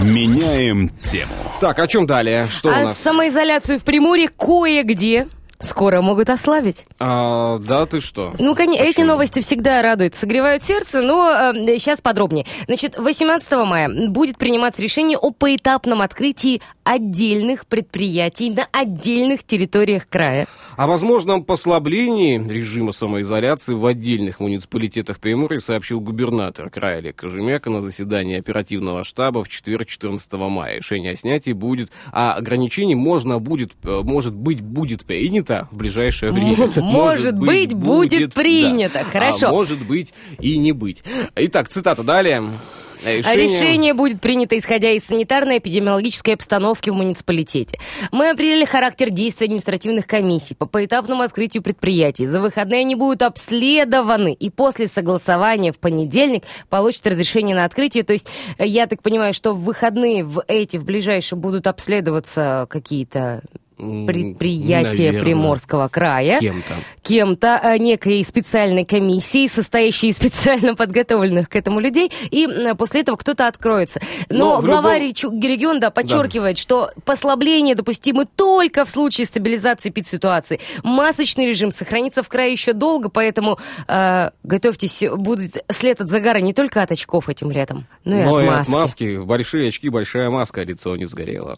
Меняем 0.00 0.90
тему. 1.00 1.32
Так, 1.60 1.78
о 1.78 1.86
чем 1.86 2.06
далее? 2.06 2.48
Что 2.50 2.68
а 2.70 2.72
у 2.80 2.84
нас? 2.84 2.98
Самоизоляцию 2.98 3.78
в 3.78 3.84
Приморье 3.84 4.28
кое-где 4.28 5.26
Скоро 5.58 6.02
могут 6.02 6.28
ослабить. 6.28 6.84
А, 6.98 7.58
да, 7.58 7.86
ты 7.86 8.00
что? 8.00 8.34
Ну, 8.38 8.54
конечно, 8.54 8.82
эти 8.82 9.00
новости 9.00 9.40
всегда 9.40 9.80
радуют, 9.80 10.14
согревают 10.14 10.62
сердце, 10.62 11.00
но 11.00 11.30
э, 11.32 11.78
сейчас 11.78 12.00
подробнее. 12.00 12.46
Значит, 12.66 12.98
18 12.98 13.52
мая 13.52 14.08
будет 14.08 14.36
приниматься 14.36 14.82
решение 14.82 15.16
о 15.16 15.30
поэтапном 15.30 16.02
открытии 16.02 16.60
отдельных 16.84 17.66
предприятий 17.66 18.50
на 18.50 18.66
отдельных 18.70 19.44
территориях 19.44 20.08
края. 20.08 20.46
О 20.76 20.86
возможном 20.86 21.42
послаблении 21.42 22.38
режима 22.38 22.92
самоизоляции 22.92 23.74
в 23.74 23.86
отдельных 23.86 24.40
муниципалитетах 24.40 25.18
Приморья 25.18 25.60
сообщил 25.60 26.00
губернатор 26.00 26.70
края 26.70 26.98
Олег 26.98 27.16
Кожемяка 27.16 27.70
на 27.70 27.80
заседании 27.80 28.38
оперативного 28.38 29.04
штаба 29.04 29.42
в 29.42 29.48
четверг 29.48 29.86
14 29.88 30.32
мая. 30.34 30.76
Решение 30.76 31.12
о 31.12 31.16
снятии 31.16 31.52
будет, 31.52 31.90
а 32.12 32.34
ограничений 32.34 32.94
можно 32.94 33.38
будет, 33.38 33.72
э, 33.82 34.00
может 34.02 34.34
быть, 34.34 34.60
будет 34.60 35.06
принято 35.06 35.45
принято 35.46 35.68
в 35.70 35.76
ближайшее 35.76 36.32
время. 36.32 36.70
Может 36.76 37.36
быть, 37.36 37.74
будет 37.74 38.34
принято. 38.34 39.04
Хорошо. 39.04 39.48
А 39.48 39.50
может 39.50 39.86
быть 39.86 40.12
и 40.40 40.58
не 40.58 40.72
быть. 40.72 41.02
Итак, 41.34 41.68
цитата 41.68 42.02
далее. 42.02 42.50
Решение... 43.04 43.36
Решение 43.36 43.94
будет 43.94 44.20
принято 44.20 44.56
исходя 44.56 44.90
из 44.90 45.08
санитарно-эпидемиологической 45.08 46.34
обстановки 46.34 46.90
в 46.90 46.94
муниципалитете. 46.94 47.78
Мы 48.10 48.30
определили 48.30 48.64
характер 48.64 49.10
действий 49.10 49.46
административных 49.46 50.06
комиссий 50.06 50.54
по 50.54 50.66
поэтапному 50.66 51.22
открытию 51.22 51.62
предприятий. 51.62 52.26
За 52.26 52.40
выходные 52.40 52.80
они 52.80 52.94
будут 52.96 53.22
обследованы 53.22 54.32
и 54.32 54.50
после 54.50 54.88
согласования 54.88 55.72
в 55.72 55.78
понедельник 55.78 56.44
получат 56.68 57.06
разрешение 57.06 57.54
на 57.54 57.66
открытие. 57.66 58.02
То 58.02 58.14
есть 58.14 58.28
я 58.58 58.86
так 58.86 59.02
понимаю, 59.02 59.34
что 59.34 59.52
в 59.52 59.62
выходные 59.62 60.24
в 60.24 60.42
эти 60.48 60.78
в 60.78 60.84
ближайшие 60.84 61.38
будут 61.38 61.66
обследоваться 61.66 62.66
какие-то 62.68 63.42
предприятие 63.76 65.08
Наверное, 65.08 65.20
Приморского 65.20 65.88
края. 65.88 66.38
Кем-то. 66.40 66.74
Кем-то, 67.02 67.60
э, 67.62 67.78
некой 67.78 68.24
специальной 68.24 68.84
комиссией, 68.84 69.48
состоящей 69.48 70.08
из 70.08 70.16
специально 70.16 70.74
подготовленных 70.74 71.48
к 71.48 71.56
этому 71.56 71.80
людей, 71.80 72.10
и 72.30 72.48
после 72.78 73.02
этого 73.02 73.16
кто-то 73.16 73.46
откроется. 73.46 74.00
Но, 74.28 74.56
Но 74.56 74.62
глава 74.62 74.98
любом... 74.98 75.40
региона 75.40 75.80
да, 75.80 75.90
подчеркивает, 75.90 76.56
да. 76.56 76.62
что 76.62 76.90
послабление 77.04 77.74
допустимы 77.74 78.24
только 78.24 78.84
в 78.84 78.90
случае 78.90 79.26
стабилизации 79.26 79.90
ситуации. 80.06 80.60
Масочный 80.82 81.46
режим 81.46 81.70
сохранится 81.70 82.22
в 82.22 82.28
крае 82.28 82.52
еще 82.52 82.72
долго, 82.72 83.08
поэтому 83.08 83.58
э, 83.88 84.30
готовьтесь, 84.42 85.04
будет 85.16 85.64
след 85.70 86.00
от 86.00 86.08
загара 86.08 86.38
не 86.38 86.52
только 86.52 86.82
от 86.82 86.92
очков 86.92 87.28
этим 87.28 87.50
летом, 87.50 87.86
но 88.04 88.16
и 88.18 88.24
но 88.24 88.36
от 88.36 88.42
и 88.42 88.46
маски. 88.46 88.70
от 88.70 88.74
маски. 88.74 89.16
Большие 89.18 89.68
очки, 89.68 89.88
большая 89.88 90.30
маска, 90.30 90.62
лицо 90.62 90.96
не 90.96 91.06
сгорело. 91.06 91.56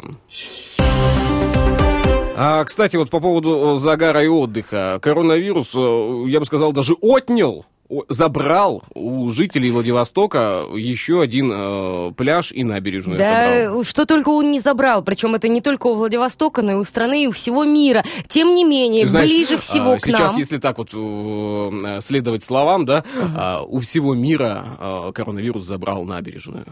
А, 2.41 2.65
кстати, 2.65 2.97
вот 2.97 3.11
по 3.11 3.19
поводу 3.19 3.77
э, 3.77 3.79
загара 3.81 4.23
и 4.23 4.29
отдыха. 4.29 5.01
Коронавирус, 5.03 5.75
э, 5.75 6.25
я 6.29 6.39
бы 6.39 6.47
сказал, 6.47 6.73
даже 6.73 6.95
отнял 6.95 7.67
забрал 8.09 8.83
у 8.95 9.31
жителей 9.31 9.71
Владивостока 9.71 10.67
еще 10.77 11.23
один 11.23 11.51
э, 11.51 12.13
пляж 12.13 12.53
и 12.53 12.63
набережную. 12.63 13.19
Да, 13.19 13.65
забрал. 13.65 13.85
что 13.85 14.07
только 14.07 14.29
он 14.29 14.51
не 14.51 14.61
забрал. 14.61 15.03
Причем 15.03 15.35
это 15.35 15.49
не 15.49 15.61
только 15.61 15.87
у 15.87 15.95
Владивостока, 15.95 16.63
но 16.63 16.73
и 16.73 16.75
у 16.75 16.85
страны, 16.85 17.25
и 17.25 17.27
у 17.27 17.33
всего 17.33 17.65
мира. 17.65 18.05
Тем 18.29 18.55
не 18.55 18.65
менее, 18.65 19.07
знаешь, 19.07 19.31
ближе 19.31 19.57
всего 19.57 19.93
а, 19.93 19.97
к 19.97 20.05
сейчас, 20.05 20.33
нам. 20.33 20.39
если 20.39 20.59
так 20.59 20.79
вот 20.79 20.91
э, 20.93 22.01
следовать 22.01 22.45
словам, 22.45 22.85
да, 22.85 23.05
uh-huh. 23.17 23.63
э, 23.63 23.67
у 23.67 23.79
всего 23.79 24.15
мира 24.15 24.77
э, 24.79 25.13
коронавирус 25.15 25.65
забрал 25.65 26.05
набережную. 26.05 26.67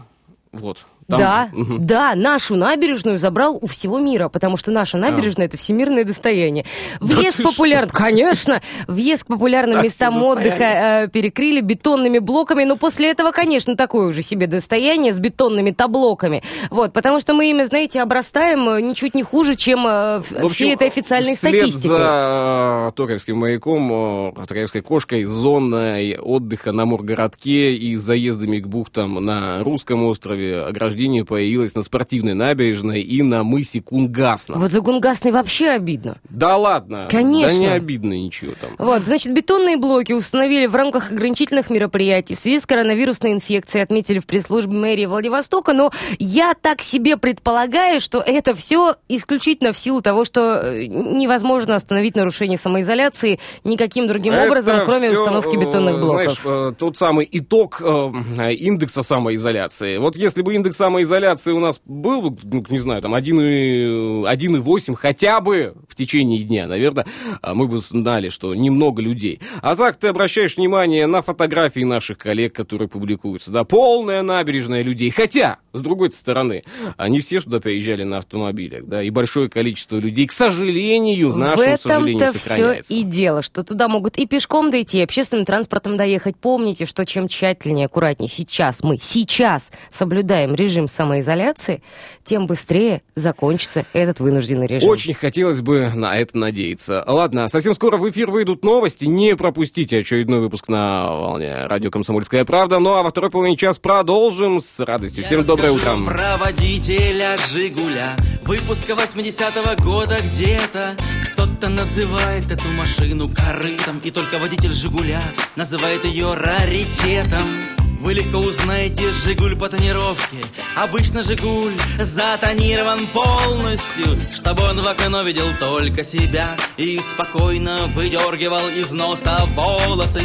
Вот. 0.51 0.85
Там... 1.07 1.19
Да, 1.19 1.49
угу. 1.53 1.77
да, 1.79 2.15
нашу 2.15 2.57
набережную 2.57 3.17
забрал 3.17 3.57
у 3.61 3.67
всего 3.67 3.97
мира, 3.97 4.27
потому 4.27 4.57
что 4.57 4.71
наша 4.71 4.97
набережная 4.97 5.45
а. 5.45 5.47
это 5.47 5.55
всемирное 5.55 6.03
достояние. 6.03 6.65
Въезд 6.99 7.37
да 7.37 7.45
популярный, 7.45 7.93
конечно, 7.93 8.61
въезд 8.87 9.23
к 9.23 9.27
популярным 9.27 9.81
местам 9.81 10.21
отдыха 10.21 10.63
э, 10.63 11.07
перекрыли 11.07 11.61
бетонными 11.61 12.19
блоками, 12.19 12.65
но 12.65 12.75
после 12.75 13.09
этого, 13.09 13.31
конечно, 13.31 13.77
такое 13.77 14.07
уже 14.07 14.21
себе 14.21 14.47
достояние 14.47 15.13
с 15.13 15.19
бетонными 15.19 15.71
таблоками. 15.71 16.43
Вот, 16.69 16.91
потому 16.91 17.21
что 17.21 17.33
мы 17.33 17.51
ими, 17.51 17.63
знаете, 17.63 18.01
обрастаем 18.01 18.67
э, 18.67 18.81
ничуть 18.81 19.15
не 19.15 19.23
хуже, 19.23 19.55
чем 19.55 19.87
э, 19.87 20.17
общем, 20.17 20.49
всей 20.49 20.73
этой 20.73 20.87
официальной 20.87 21.35
вслед 21.35 21.55
статистикой. 21.55 21.97
за 21.99 22.91
Токовским 22.97 23.37
маяком, 23.37 24.33
э, 24.37 24.45
Токовской 24.45 24.81
кошкой, 24.81 25.23
зоной 25.23 26.17
отдыха 26.17 26.73
на 26.73 26.85
Моргородке 26.85 27.73
и 27.73 27.95
заездами 27.95 28.59
к 28.59 28.67
бухтам 28.67 29.23
на 29.23 29.63
Русском 29.63 30.03
острове, 30.03 30.63
ограждение 30.63 30.96
рождения 30.97 31.23
появилась 31.23 31.75
на 31.75 31.83
спортивной 31.83 32.33
набережной 32.33 33.01
и 33.01 33.21
на 33.21 33.43
мысе 33.43 33.81
Кунгасна. 33.81 34.57
Вот 34.57 34.71
за 34.71 34.81
Кунгасной 34.81 35.31
вообще 35.31 35.69
обидно. 35.69 36.17
Да 36.27 36.57
ладно. 36.57 37.07
Конечно. 37.11 37.59
Да 37.59 37.65
не 37.65 37.67
обидно 37.67 38.13
ничего 38.13 38.53
там. 38.59 38.71
Вот, 38.79 39.03
значит, 39.03 39.31
бетонные 39.31 39.77
блоки 39.77 40.13
установили 40.13 40.65
в 40.65 40.75
рамках 40.75 41.11
ограничительных 41.11 41.69
мероприятий 41.69 42.33
в 42.33 42.39
связи 42.39 42.59
с 42.59 42.65
коронавирусной 42.65 43.33
инфекцией, 43.33 43.83
отметили 43.83 44.17
в 44.17 44.25
пресс-службе 44.25 44.75
мэрии 44.75 45.05
Владивостока, 45.05 45.73
но 45.73 45.91
я 46.17 46.55
так 46.59 46.81
себе 46.81 47.15
предполагаю, 47.15 48.01
что 48.01 48.19
это 48.19 48.55
все 48.55 48.95
исключительно 49.07 49.73
в 49.73 49.77
силу 49.77 50.01
того, 50.01 50.25
что 50.25 50.41
э, 50.41 50.87
невозможно 50.87 51.75
остановить 51.75 52.15
нарушение 52.15 52.57
самоизоляции 52.57 53.39
никаким 53.63 54.07
другим 54.07 54.33
это 54.33 54.47
образом, 54.47 54.81
кроме 54.83 55.09
все, 55.09 55.19
установки 55.19 55.55
бетонных 55.55 55.99
блоков. 55.99 56.41
Знаешь, 56.41 56.71
э, 56.71 56.75
тот 56.75 56.97
самый 56.97 57.29
итог 57.31 57.83
э, 57.83 58.53
индекса 58.55 59.03
самоизоляции. 59.03 59.97
Вот 59.97 60.15
если 60.15 60.41
бы 60.41 60.55
индекс 60.55 60.77
самоизоляции 60.87 61.51
у 61.51 61.59
нас 61.59 61.81
был 61.85 62.21
бы, 62.21 62.37
ну, 62.43 62.63
не 62.69 62.79
знаю, 62.79 63.01
там 63.01 63.13
1,8 63.13 64.95
хотя 64.95 65.41
бы 65.41 65.75
в 65.89 65.95
течение 65.95 66.41
дня, 66.43 66.65
наверное, 66.65 67.05
а 67.41 67.53
мы 67.53 67.67
бы 67.67 67.79
знали, 67.79 68.29
что 68.29 68.55
немного 68.55 69.01
людей. 69.01 69.41
А 69.61 69.75
так 69.75 69.97
ты 69.97 70.07
обращаешь 70.07 70.55
внимание 70.55 71.05
на 71.07 71.21
фотографии 71.21 71.81
наших 71.81 72.17
коллег, 72.17 72.53
которые 72.53 72.87
публикуются, 72.87 73.51
да, 73.51 73.65
полная 73.65 74.21
набережная 74.21 74.81
людей. 74.81 75.09
Хотя, 75.09 75.57
с 75.73 75.81
другой 75.81 76.11
стороны, 76.11 76.63
они 76.95 77.19
все 77.19 77.41
сюда 77.41 77.59
приезжали 77.59 78.03
на 78.03 78.19
автомобилях, 78.19 78.85
да, 78.85 79.03
и 79.03 79.09
большое 79.09 79.49
количество 79.49 79.97
людей, 79.97 80.27
к 80.27 80.31
сожалению, 80.31 81.35
нашему 81.35 81.75
в 81.75 81.81
сожалению, 81.81 82.31
сохраняется. 82.31 82.83
все 82.85 82.99
и 82.99 83.03
дело, 83.03 83.41
что 83.41 83.63
туда 83.63 83.89
могут 83.89 84.17
и 84.17 84.25
пешком 84.25 84.71
дойти, 84.71 84.99
и 84.99 85.03
общественным 85.03 85.45
транспортом 85.45 85.97
доехать. 85.97 86.37
Помните, 86.37 86.85
что 86.85 87.03
чем 87.05 87.27
тщательнее, 87.27 87.87
аккуратнее 87.87 88.29
сейчас 88.29 88.83
мы, 88.83 88.99
сейчас 89.01 89.71
соблюдаем 89.91 90.55
режим 90.55 90.76
режим 90.77 90.87
самоизоляции, 90.87 91.81
тем 92.23 92.45
быстрее 92.45 93.01
закончится 93.15 93.85
этот 93.93 94.19
вынужденный 94.19 94.67
режим. 94.67 94.89
Очень 94.89 95.13
хотелось 95.13 95.61
бы 95.61 95.89
на 95.93 96.15
это 96.15 96.37
надеяться. 96.37 97.03
Ладно, 97.07 97.47
совсем 97.47 97.73
скоро 97.73 97.97
в 97.97 98.07
эфир 98.09 98.29
выйдут 98.29 98.63
новости. 98.63 99.05
Не 99.05 99.35
пропустите 99.35 99.99
очередной 99.99 100.39
выпуск 100.39 100.67
на 100.67 101.09
волне 101.09 101.65
радио 101.65 101.89
«Комсомольская 101.89 102.45
правда». 102.45 102.79
Ну 102.79 102.93
а 102.93 103.03
во 103.03 103.09
второй 103.09 103.31
половине 103.31 103.57
час 103.57 103.79
продолжим 103.79 104.61
с 104.61 104.79
радостью. 104.79 105.23
Всем 105.23 105.39
Я 105.39 105.45
доброе 105.45 105.71
утро. 105.71 105.97
про 106.05 106.37
водителя 106.37 107.37
«Жигуля» 107.51 108.15
выпуска 108.43 108.93
80-го 108.93 109.83
года 109.83 110.19
где-то. 110.31 110.95
Кто-то 111.33 111.69
называет 111.69 112.51
эту 112.51 112.67
машину 112.69 113.29
корытом, 113.29 113.99
и 114.03 114.11
только 114.11 114.37
водитель 114.37 114.71
«Жигуля» 114.71 115.21
называет 115.55 116.05
ее 116.05 116.33
раритетом. 116.35 117.86
Вы 118.07 118.13
легко 118.13 118.37
узнаете 118.37 119.11
Жигуль 119.11 119.57
по 119.57 119.67
тонировке. 119.67 120.37
Обычно 120.77 121.23
Жигуль 121.23 121.73
затонирован 121.99 123.05
полностью 123.07 124.31
Чтобы 124.31 124.63
он 124.63 124.81
в 124.81 124.87
окно 124.87 125.23
видел 125.23 125.47
только 125.59 126.05
себя 126.05 126.55
И 126.77 127.01
спокойно 127.01 127.87
выдергивал 127.87 128.69
из 128.69 128.91
носа 128.91 129.45
волосы. 129.57 130.21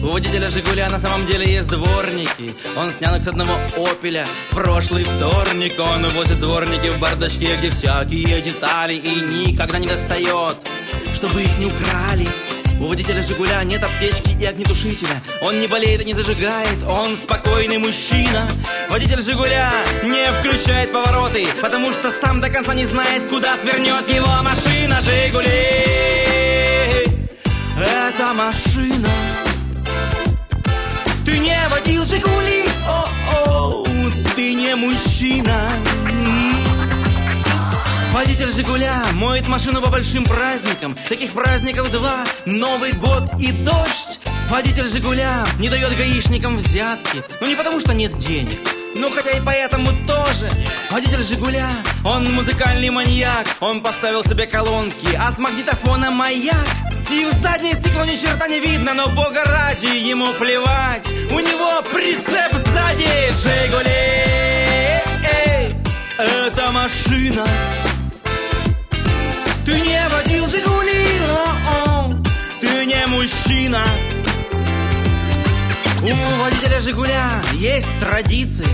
У 0.00 0.12
водителя 0.12 0.48
«Жигуля» 0.48 0.88
на 0.88 1.00
самом 1.00 1.26
деле 1.26 1.52
есть 1.52 1.66
дворники. 1.66 2.54
Он 2.76 2.88
снял 2.90 3.16
их 3.16 3.22
с 3.22 3.26
одного 3.26 3.54
«Опеля» 3.78 4.28
в 4.50 4.54
прошлый 4.54 5.02
вторник. 5.02 5.74
Он 5.80 6.08
возит 6.10 6.38
дворники 6.38 6.86
в 6.86 7.00
бардачке, 7.00 7.56
где 7.56 7.68
всякие 7.68 8.42
детали 8.42 8.94
И 8.94 9.10
никогда 9.10 9.80
не 9.80 9.88
достает, 9.88 10.58
чтобы 11.12 11.42
их 11.42 11.58
не 11.58 11.66
украли 11.66 12.28
у 12.84 12.88
водителя 12.88 13.22
«Жигуля» 13.22 13.62
нет 13.64 13.82
аптечки 13.82 14.36
и 14.38 14.44
огнетушителя. 14.44 15.22
Он 15.40 15.58
не 15.58 15.66
болеет 15.66 16.02
и 16.02 16.04
не 16.04 16.12
зажигает, 16.12 16.82
он 16.86 17.16
спокойный 17.16 17.78
мужчина. 17.78 18.46
Водитель 18.90 19.20
«Жигуля» 19.22 19.70
не 20.02 20.26
включает 20.38 20.92
повороты 20.92 21.46
Потому 21.60 21.92
что 21.92 22.10
сам 22.10 22.40
до 22.40 22.50
конца 22.50 22.74
не 22.74 22.84
знает, 22.84 23.24
куда 23.28 23.56
свернет 23.56 24.06
его 24.08 24.28
машина. 24.42 25.00
«Жигули» 25.00 25.94
Это 27.76 28.34
машина. 28.34 29.08
Ты 31.24 31.38
не 31.38 31.58
водил 31.70 32.04
«Жигули», 32.04 32.64
о-о, 32.86 33.86
ты 34.36 34.54
не 34.54 34.74
мужчина 34.76 35.70
Водитель 38.14 38.52
«Жигуля» 38.52 39.02
моет 39.14 39.48
машину 39.48 39.82
по 39.82 39.90
большим 39.90 40.22
праздникам. 40.22 40.96
Таких 41.08 41.32
праздников 41.32 41.90
два. 41.90 42.24
Новый 42.46 42.92
год 42.92 43.24
и 43.40 43.50
дождь. 43.50 44.20
Водитель 44.48 44.86
«Жигуля» 44.86 45.44
не 45.58 45.68
дает 45.68 45.96
гаишникам 45.96 46.56
взятки. 46.56 47.24
Ну 47.40 47.48
не 47.48 47.56
потому, 47.56 47.80
что 47.80 47.92
нет 47.92 48.16
денег. 48.18 48.56
Ну 48.94 49.10
хотя 49.10 49.32
и 49.32 49.40
поэтому 49.44 49.88
тоже 50.06 50.48
Водитель 50.92 51.24
«Жигуля», 51.24 51.68
он 52.04 52.32
музыкальный 52.32 52.90
маньяк 52.90 53.48
Он 53.58 53.80
поставил 53.80 54.22
себе 54.22 54.46
колонки 54.46 55.16
от 55.16 55.36
магнитофона 55.38 56.12
«Маяк» 56.12 56.68
И 57.10 57.24
в 57.24 57.32
заднее 57.42 57.74
стекло 57.74 58.04
ни 58.04 58.14
черта 58.14 58.46
не 58.46 58.60
видно, 58.60 58.94
но 58.94 59.08
бога 59.08 59.42
ради 59.44 59.86
ему 59.86 60.32
плевать 60.34 61.08
У 61.32 61.40
него 61.40 61.82
прицеп 61.92 62.54
сзади 62.54 63.32
«Жигули» 63.42 63.90
Эй, 65.26 65.74
это 66.16 66.70
машина 66.70 67.44
ты 69.64 69.80
не 69.80 70.08
водил 70.08 70.48
Жигули, 70.48 71.06
о 71.28 72.08
-о, 72.08 72.26
ты 72.60 72.86
не 72.86 73.06
мужчина. 73.06 73.84
У 76.02 76.42
водителя 76.42 76.80
Жигуля 76.80 77.30
есть 77.54 77.88
традиция 77.98 78.68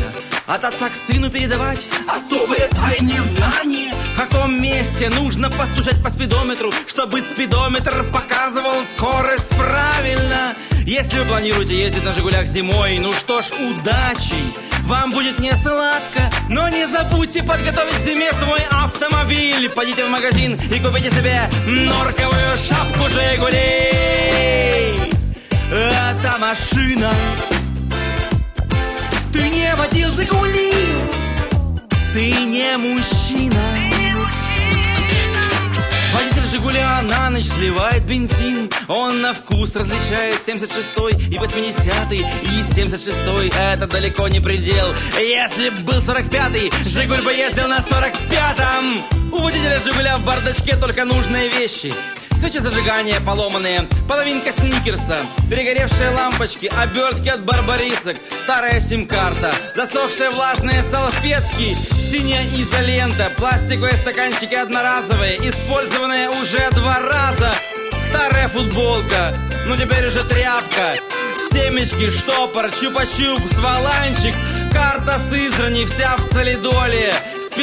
От 0.47 0.65
отца 0.65 0.89
к 0.89 0.93
сыну 1.07 1.31
передавать 1.31 1.87
особые 2.09 2.67
тайные 2.67 3.23
знания. 3.23 3.95
В 4.15 4.19
каком 4.19 4.61
месте 4.61 5.09
нужно 5.11 5.49
постучать 5.49 6.03
по 6.03 6.11
спидометру 6.11 6.73
Чтобы 6.89 7.21
спидометр 7.21 8.05
показывал 8.13 8.83
скорость 8.97 9.49
правильно 9.51 10.57
Если 10.91 11.21
вы 11.21 11.25
планируете 11.25 11.79
ездить 11.79 12.03
на 12.03 12.11
«Жигулях» 12.11 12.47
зимой 12.47 12.99
Ну 12.99 13.13
что 13.13 13.43
ж, 13.43 13.53
удачи! 13.53 14.43
Вам 14.87 15.13
будет 15.13 15.39
не 15.39 15.55
сладко, 15.55 16.29
но 16.49 16.69
не 16.69 16.85
забудьте 16.85 17.45
подготовить 17.45 17.95
к 17.95 18.05
зиме 18.05 18.33
свой 18.33 18.59
автомобиль 18.73 19.71
Пойдите 19.71 20.05
в 20.05 20.11
магазин 20.11 20.55
и 20.55 20.81
купите 20.81 21.13
себе 21.13 21.49
норковую 21.65 22.57
шапку 22.57 23.09
«Жигулей» 23.09 25.13
Это 25.71 26.39
машина 26.41 27.13
ты 29.33 29.49
не 29.49 29.73
водил 29.77 30.11
Жигули, 30.11 30.73
ты 32.13 32.33
не 32.47 32.77
мужчина. 32.77 33.80
Жигуля 36.51 37.01
на 37.03 37.31
ночь 37.31 37.47
сливает 37.47 38.05
бензин. 38.07 38.69
Он 38.89 39.21
на 39.23 39.35
вкус 39.35 39.77
различает 39.77 40.35
76-й 40.45 41.33
и 41.33 41.39
80-й 41.39 42.19
И 42.19 42.63
76-й 42.73 43.53
это 43.57 43.87
далеко 43.87 44.27
не 44.27 44.41
предел. 44.41 44.93
Если 45.17 45.71
б 45.71 45.81
был 45.83 45.99
45-й, 45.99 46.73
Жигуль 46.89 47.23
бы 47.23 47.33
ездил 47.33 47.69
на 47.69 47.79
45-м 47.79 49.33
У 49.33 49.39
водителя 49.39 49.79
Жигуля 49.79 50.17
в 50.17 50.25
бардачке 50.25 50.77
только 50.77 51.05
нужные 51.05 51.49
вещи 51.51 51.95
Свечи 52.41 52.59
зажигания 52.59 53.21
поломанные, 53.21 53.87
половинка 54.09 54.51
сникерса, 54.51 55.27
перегоревшие 55.51 56.09
лампочки, 56.09 56.73
обертки 56.75 57.29
от 57.29 57.45
барбарисок, 57.45 58.17
старая 58.43 58.81
сим-карта, 58.81 59.53
засохшие 59.75 60.31
влажные 60.31 60.83
салфетки, 60.83 61.77
синяя 62.11 62.47
изолента, 62.57 63.31
пластиковые 63.37 63.93
стаканчики 63.93 64.55
одноразовые, 64.55 65.37
использованные 65.51 66.31
уже 66.31 66.67
два 66.71 66.99
раза, 67.01 67.53
старая 68.09 68.49
футболка, 68.49 69.37
ну 69.67 69.77
теперь 69.77 70.07
уже 70.07 70.25
тряпка, 70.25 70.95
семечки, 71.53 72.09
штопор, 72.09 72.69
чупа-чупс, 72.69 73.61
валанчик, 73.61 74.35
карта 74.73 75.21
Сызрани, 75.29 75.85
вся 75.85 76.17
в 76.17 76.33
солидоле, 76.33 77.13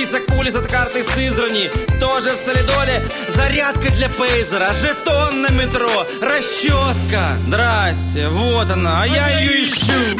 Список 0.07 0.37
улиц 0.37 0.55
от 0.55 0.67
карты 0.67 1.03
Сызрани 1.03 1.69
Тоже 1.99 2.31
в 2.33 2.37
Солидоле. 2.37 3.03
Зарядка 3.35 3.89
для 3.91 4.07
пейзера. 4.07 4.71
Жетон 4.73 5.41
на 5.41 5.49
метро. 5.49 5.89
Расческа. 6.21 7.35
Здрасте, 7.39 8.29
вот 8.29 8.69
она, 8.69 9.01
а 9.01 9.05
я 9.05 9.39
ее 9.39 9.63
ищу. 9.63 10.17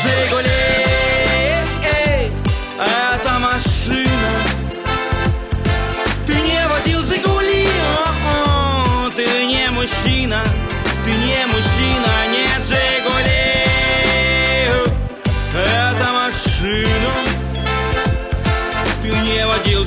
Жигули. 0.00 0.48
Эй, 1.82 2.32
это 2.78 3.38
машина. 3.38 4.30
Ты 6.26 6.34
не 6.34 6.66
водил 6.68 7.04
Жигули 7.04 7.68
О 8.26 9.08
-о, 9.08 9.12
Ты 9.16 9.44
не 9.44 9.68
мужчина. 9.70 10.42
Ты 11.04 11.10
не 11.10 11.46
мужчина, 11.46 12.12
нет 12.32 12.43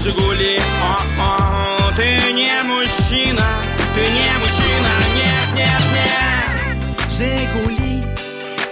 Жигули. 0.07 0.57
О-о, 0.81 1.91
Ты 1.97 2.31
не 2.31 2.63
мужчина, 2.63 3.45
ты 3.93 4.01
не 4.15 4.31
мужчина. 4.39 4.91
Нет, 5.17 5.47
нет, 5.53 5.83
нет. 5.95 7.11
Жигули, 7.11 7.95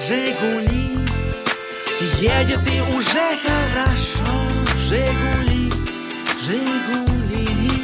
Жигули. 0.08 0.98
Едет 2.22 2.62
и 2.66 2.80
уже 2.98 3.28
хорошо. 3.44 4.32
Жигули, 4.88 5.70
Жигули. 6.46 7.84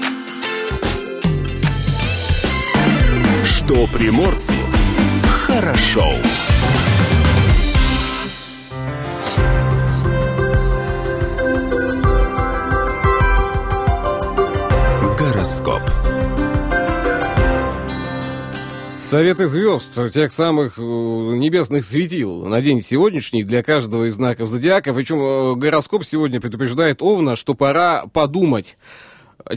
Что 3.43 3.85
приморцу 3.87 4.53
хорошо 5.45 6.21
Гороскоп. 15.62 15.82
Советы 18.97 19.47
звезд, 19.47 20.13
тех 20.13 20.32
самых 20.32 20.80
э, 20.80 20.82
небесных 20.82 21.86
светил, 21.86 22.45
на 22.45 22.62
день 22.62 22.82
сегодняшний 22.82 23.43
для 23.43 23.62
каждого 23.62 24.06
из 24.06 24.15
знаков 24.15 24.47
зодиака. 24.47 24.93
Причем 24.93 25.21
э, 25.21 25.56
гороскоп 25.56 26.06
сегодня 26.06 26.39
предупреждает 26.39 27.02
Овна, 27.02 27.36
что 27.36 27.54
пора 27.54 28.06
подумать 28.08 28.78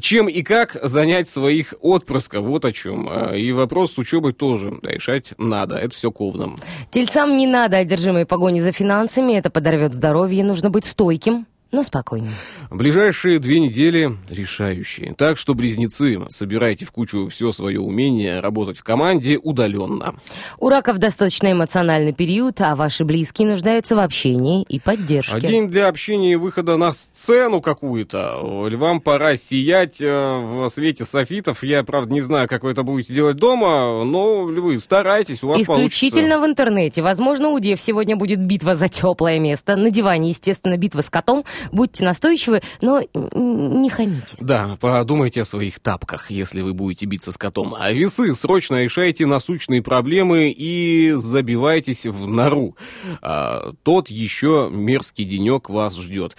чем 0.00 0.28
и 0.28 0.42
как 0.42 0.78
занять 0.82 1.28
своих 1.28 1.74
отпрысков, 1.80 2.44
вот 2.44 2.64
о 2.64 2.72
чем. 2.72 3.06
А, 3.08 3.36
и 3.36 3.52
вопрос 3.52 3.92
с 3.92 3.98
учебой 3.98 4.32
тоже 4.32 4.72
решать 4.82 5.34
надо, 5.36 5.76
это 5.76 5.94
все 5.94 6.10
к 6.10 6.20
овнам. 6.20 6.58
Тельцам 6.90 7.36
не 7.36 7.46
надо 7.46 7.76
одержимой 7.76 8.24
погони 8.24 8.60
за 8.60 8.72
финансами, 8.72 9.34
это 9.34 9.50
подорвет 9.50 9.92
здоровье, 9.92 10.42
нужно 10.42 10.70
быть 10.70 10.86
стойким, 10.86 11.46
но 11.72 11.82
спокойнее. 11.82 12.30
Ближайшие 12.70 13.38
две 13.38 13.60
недели 13.60 14.16
решающие. 14.28 15.14
Так 15.14 15.38
что, 15.38 15.54
близнецы, 15.54 16.20
собирайте 16.28 16.84
в 16.84 16.92
кучу 16.92 17.28
все 17.28 17.50
свое 17.52 17.80
умение 17.80 18.40
работать 18.40 18.78
в 18.78 18.84
команде 18.84 19.38
удаленно. 19.42 20.14
У 20.58 20.68
раков 20.68 20.98
достаточно 20.98 21.50
эмоциональный 21.50 22.12
период, 22.12 22.60
а 22.60 22.76
ваши 22.76 23.04
близкие 23.04 23.48
нуждаются 23.48 23.96
в 23.96 23.98
общении 23.98 24.62
и 24.62 24.78
поддержке. 24.78 25.34
А 25.34 25.40
день 25.40 25.68
для 25.68 25.88
общения 25.88 26.32
и 26.32 26.36
выхода 26.36 26.76
на 26.76 26.92
сцену 26.92 27.60
какую-то. 27.60 28.66
Львам 28.68 29.00
пора 29.00 29.36
сиять 29.36 30.00
э, 30.00 30.06
в 30.06 30.68
свете 30.70 31.04
софитов. 31.04 31.62
Я, 31.64 31.82
правда, 31.82 32.12
не 32.12 32.20
знаю, 32.20 32.48
как 32.48 32.62
вы 32.62 32.70
это 32.70 32.82
будете 32.82 33.12
делать 33.12 33.36
дома, 33.36 34.04
но 34.04 34.48
львы, 34.48 34.78
старайтесь, 34.80 35.42
у 35.42 35.48
вас 35.48 35.62
Исключительно 35.62 36.36
получится. 36.36 36.40
в 36.40 36.50
интернете. 36.50 37.02
Возможно, 37.02 37.48
у 37.48 37.58
Дев 37.58 37.80
сегодня 37.80 38.16
будет 38.16 38.40
битва 38.40 38.74
за 38.74 38.88
теплое 38.88 39.38
место. 39.38 39.76
На 39.76 39.90
диване, 39.90 40.30
естественно, 40.30 40.76
битва 40.76 41.02
с 41.02 41.10
котом 41.10 41.44
будьте 41.72 42.04
настойчивы, 42.04 42.62
но 42.80 43.02
не 43.12 43.90
хамите. 43.90 44.36
Да, 44.40 44.76
подумайте 44.80 45.42
о 45.42 45.44
своих 45.44 45.80
тапках, 45.80 46.30
если 46.30 46.62
вы 46.62 46.74
будете 46.74 47.06
биться 47.06 47.32
с 47.32 47.36
котом. 47.36 47.74
А 47.78 47.92
весы, 47.92 48.34
срочно 48.34 48.82
решайте 48.82 49.26
насущные 49.26 49.82
проблемы 49.82 50.54
и 50.56 51.12
забивайтесь 51.16 52.06
в 52.06 52.26
нору. 52.26 52.76
А, 53.22 53.72
тот 53.82 54.08
еще 54.08 54.68
мерзкий 54.70 55.24
денек 55.24 55.68
вас 55.68 55.98
ждет. 55.98 56.36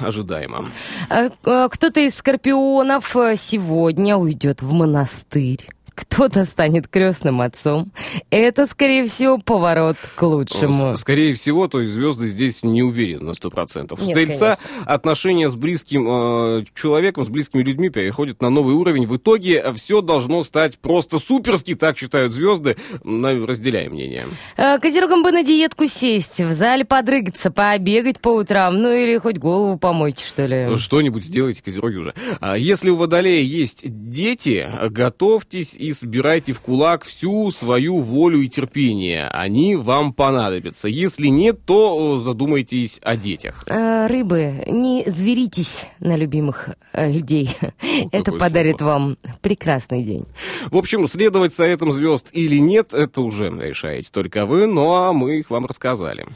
Ожидаемо. 0.00 0.66
А, 1.08 1.30
а, 1.44 1.68
кто-то 1.68 2.00
из 2.00 2.14
скорпионов 2.14 3.16
сегодня 3.36 4.16
уйдет 4.16 4.62
в 4.62 4.72
монастырь 4.72 5.66
кто-то 5.94 6.44
станет 6.44 6.88
крестным 6.88 7.40
отцом. 7.40 7.92
Это, 8.30 8.66
скорее 8.66 9.06
всего, 9.06 9.38
поворот 9.38 9.96
к 10.14 10.22
лучшему. 10.22 10.96
Скорее 10.96 11.34
всего, 11.34 11.68
то 11.68 11.80
есть 11.80 11.92
звезды 11.92 12.28
здесь 12.28 12.62
не 12.62 12.82
уверены 12.82 13.24
на 13.24 13.34
сто 13.34 13.50
процентов. 13.50 14.00
С 14.00 14.06
Тельца 14.06 14.56
отношения 14.86 15.48
с 15.48 15.56
близким 15.56 16.06
э, 16.08 16.64
человеком, 16.74 17.24
с 17.24 17.28
близкими 17.28 17.62
людьми 17.62 17.90
переходят 17.90 18.40
на 18.42 18.50
новый 18.50 18.74
уровень. 18.74 19.06
В 19.06 19.16
итоге 19.16 19.72
все 19.74 20.00
должно 20.00 20.44
стать 20.44 20.78
просто 20.78 21.18
суперски, 21.18 21.74
так 21.74 21.98
считают 21.98 22.32
звезды. 22.32 22.76
Разделяем 23.04 23.92
мнение. 23.92 24.26
Э, 24.56 24.78
козерогам 24.78 25.22
бы 25.22 25.32
на 25.32 25.42
диетку 25.42 25.86
сесть, 25.86 26.40
в 26.40 26.52
зале 26.52 26.84
подрыгаться, 26.84 27.50
пообегать 27.50 28.20
по 28.20 28.28
утрам, 28.28 28.76
ну 28.76 28.92
или 28.92 29.18
хоть 29.18 29.38
голову 29.38 29.78
помочь, 29.78 30.24
что 30.24 30.46
ли. 30.46 30.76
Что-нибудь 30.76 31.24
сделайте, 31.24 31.62
козероги 31.62 31.96
уже. 31.96 32.14
А 32.40 32.56
если 32.56 32.90
у 32.90 32.96
Водолея 32.96 33.42
есть 33.42 33.82
дети, 33.84 34.68
готовьтесь 34.88 35.74
и 35.82 35.92
собирайте 35.92 36.52
в 36.52 36.60
кулак 36.60 37.04
всю 37.04 37.50
свою 37.50 38.00
волю 38.00 38.40
и 38.40 38.48
терпение. 38.48 39.26
Они 39.28 39.74
вам 39.74 40.12
понадобятся. 40.12 40.88
Если 40.88 41.26
нет, 41.26 41.64
то 41.66 42.18
задумайтесь 42.20 43.00
о 43.02 43.16
детях. 43.16 43.64
А, 43.68 44.06
рыбы, 44.06 44.64
не 44.68 45.02
зверитесь 45.06 45.86
на 45.98 46.16
любимых 46.16 46.70
а, 46.92 47.08
людей. 47.08 47.50
Ну, 47.82 48.08
это 48.12 48.32
подарит 48.32 48.78
слово. 48.78 48.90
вам 48.92 49.16
прекрасный 49.40 50.04
день. 50.04 50.24
В 50.70 50.76
общем, 50.76 51.08
следовать 51.08 51.52
советам 51.52 51.90
звезд 51.90 52.28
или 52.32 52.56
нет, 52.56 52.94
это 52.94 53.20
уже 53.22 53.50
решаете 53.50 54.10
только 54.12 54.46
вы, 54.46 54.66
ну 54.66 54.92
а 54.94 55.12
мы 55.12 55.40
их 55.40 55.50
вам 55.50 55.66
рассказали. 55.66 56.26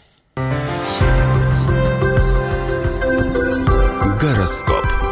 Гороскоп. 4.20 5.05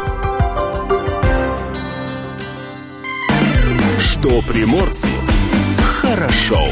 Что 4.25 4.41
приморцу 4.41 5.07
хорошо. 6.01 6.71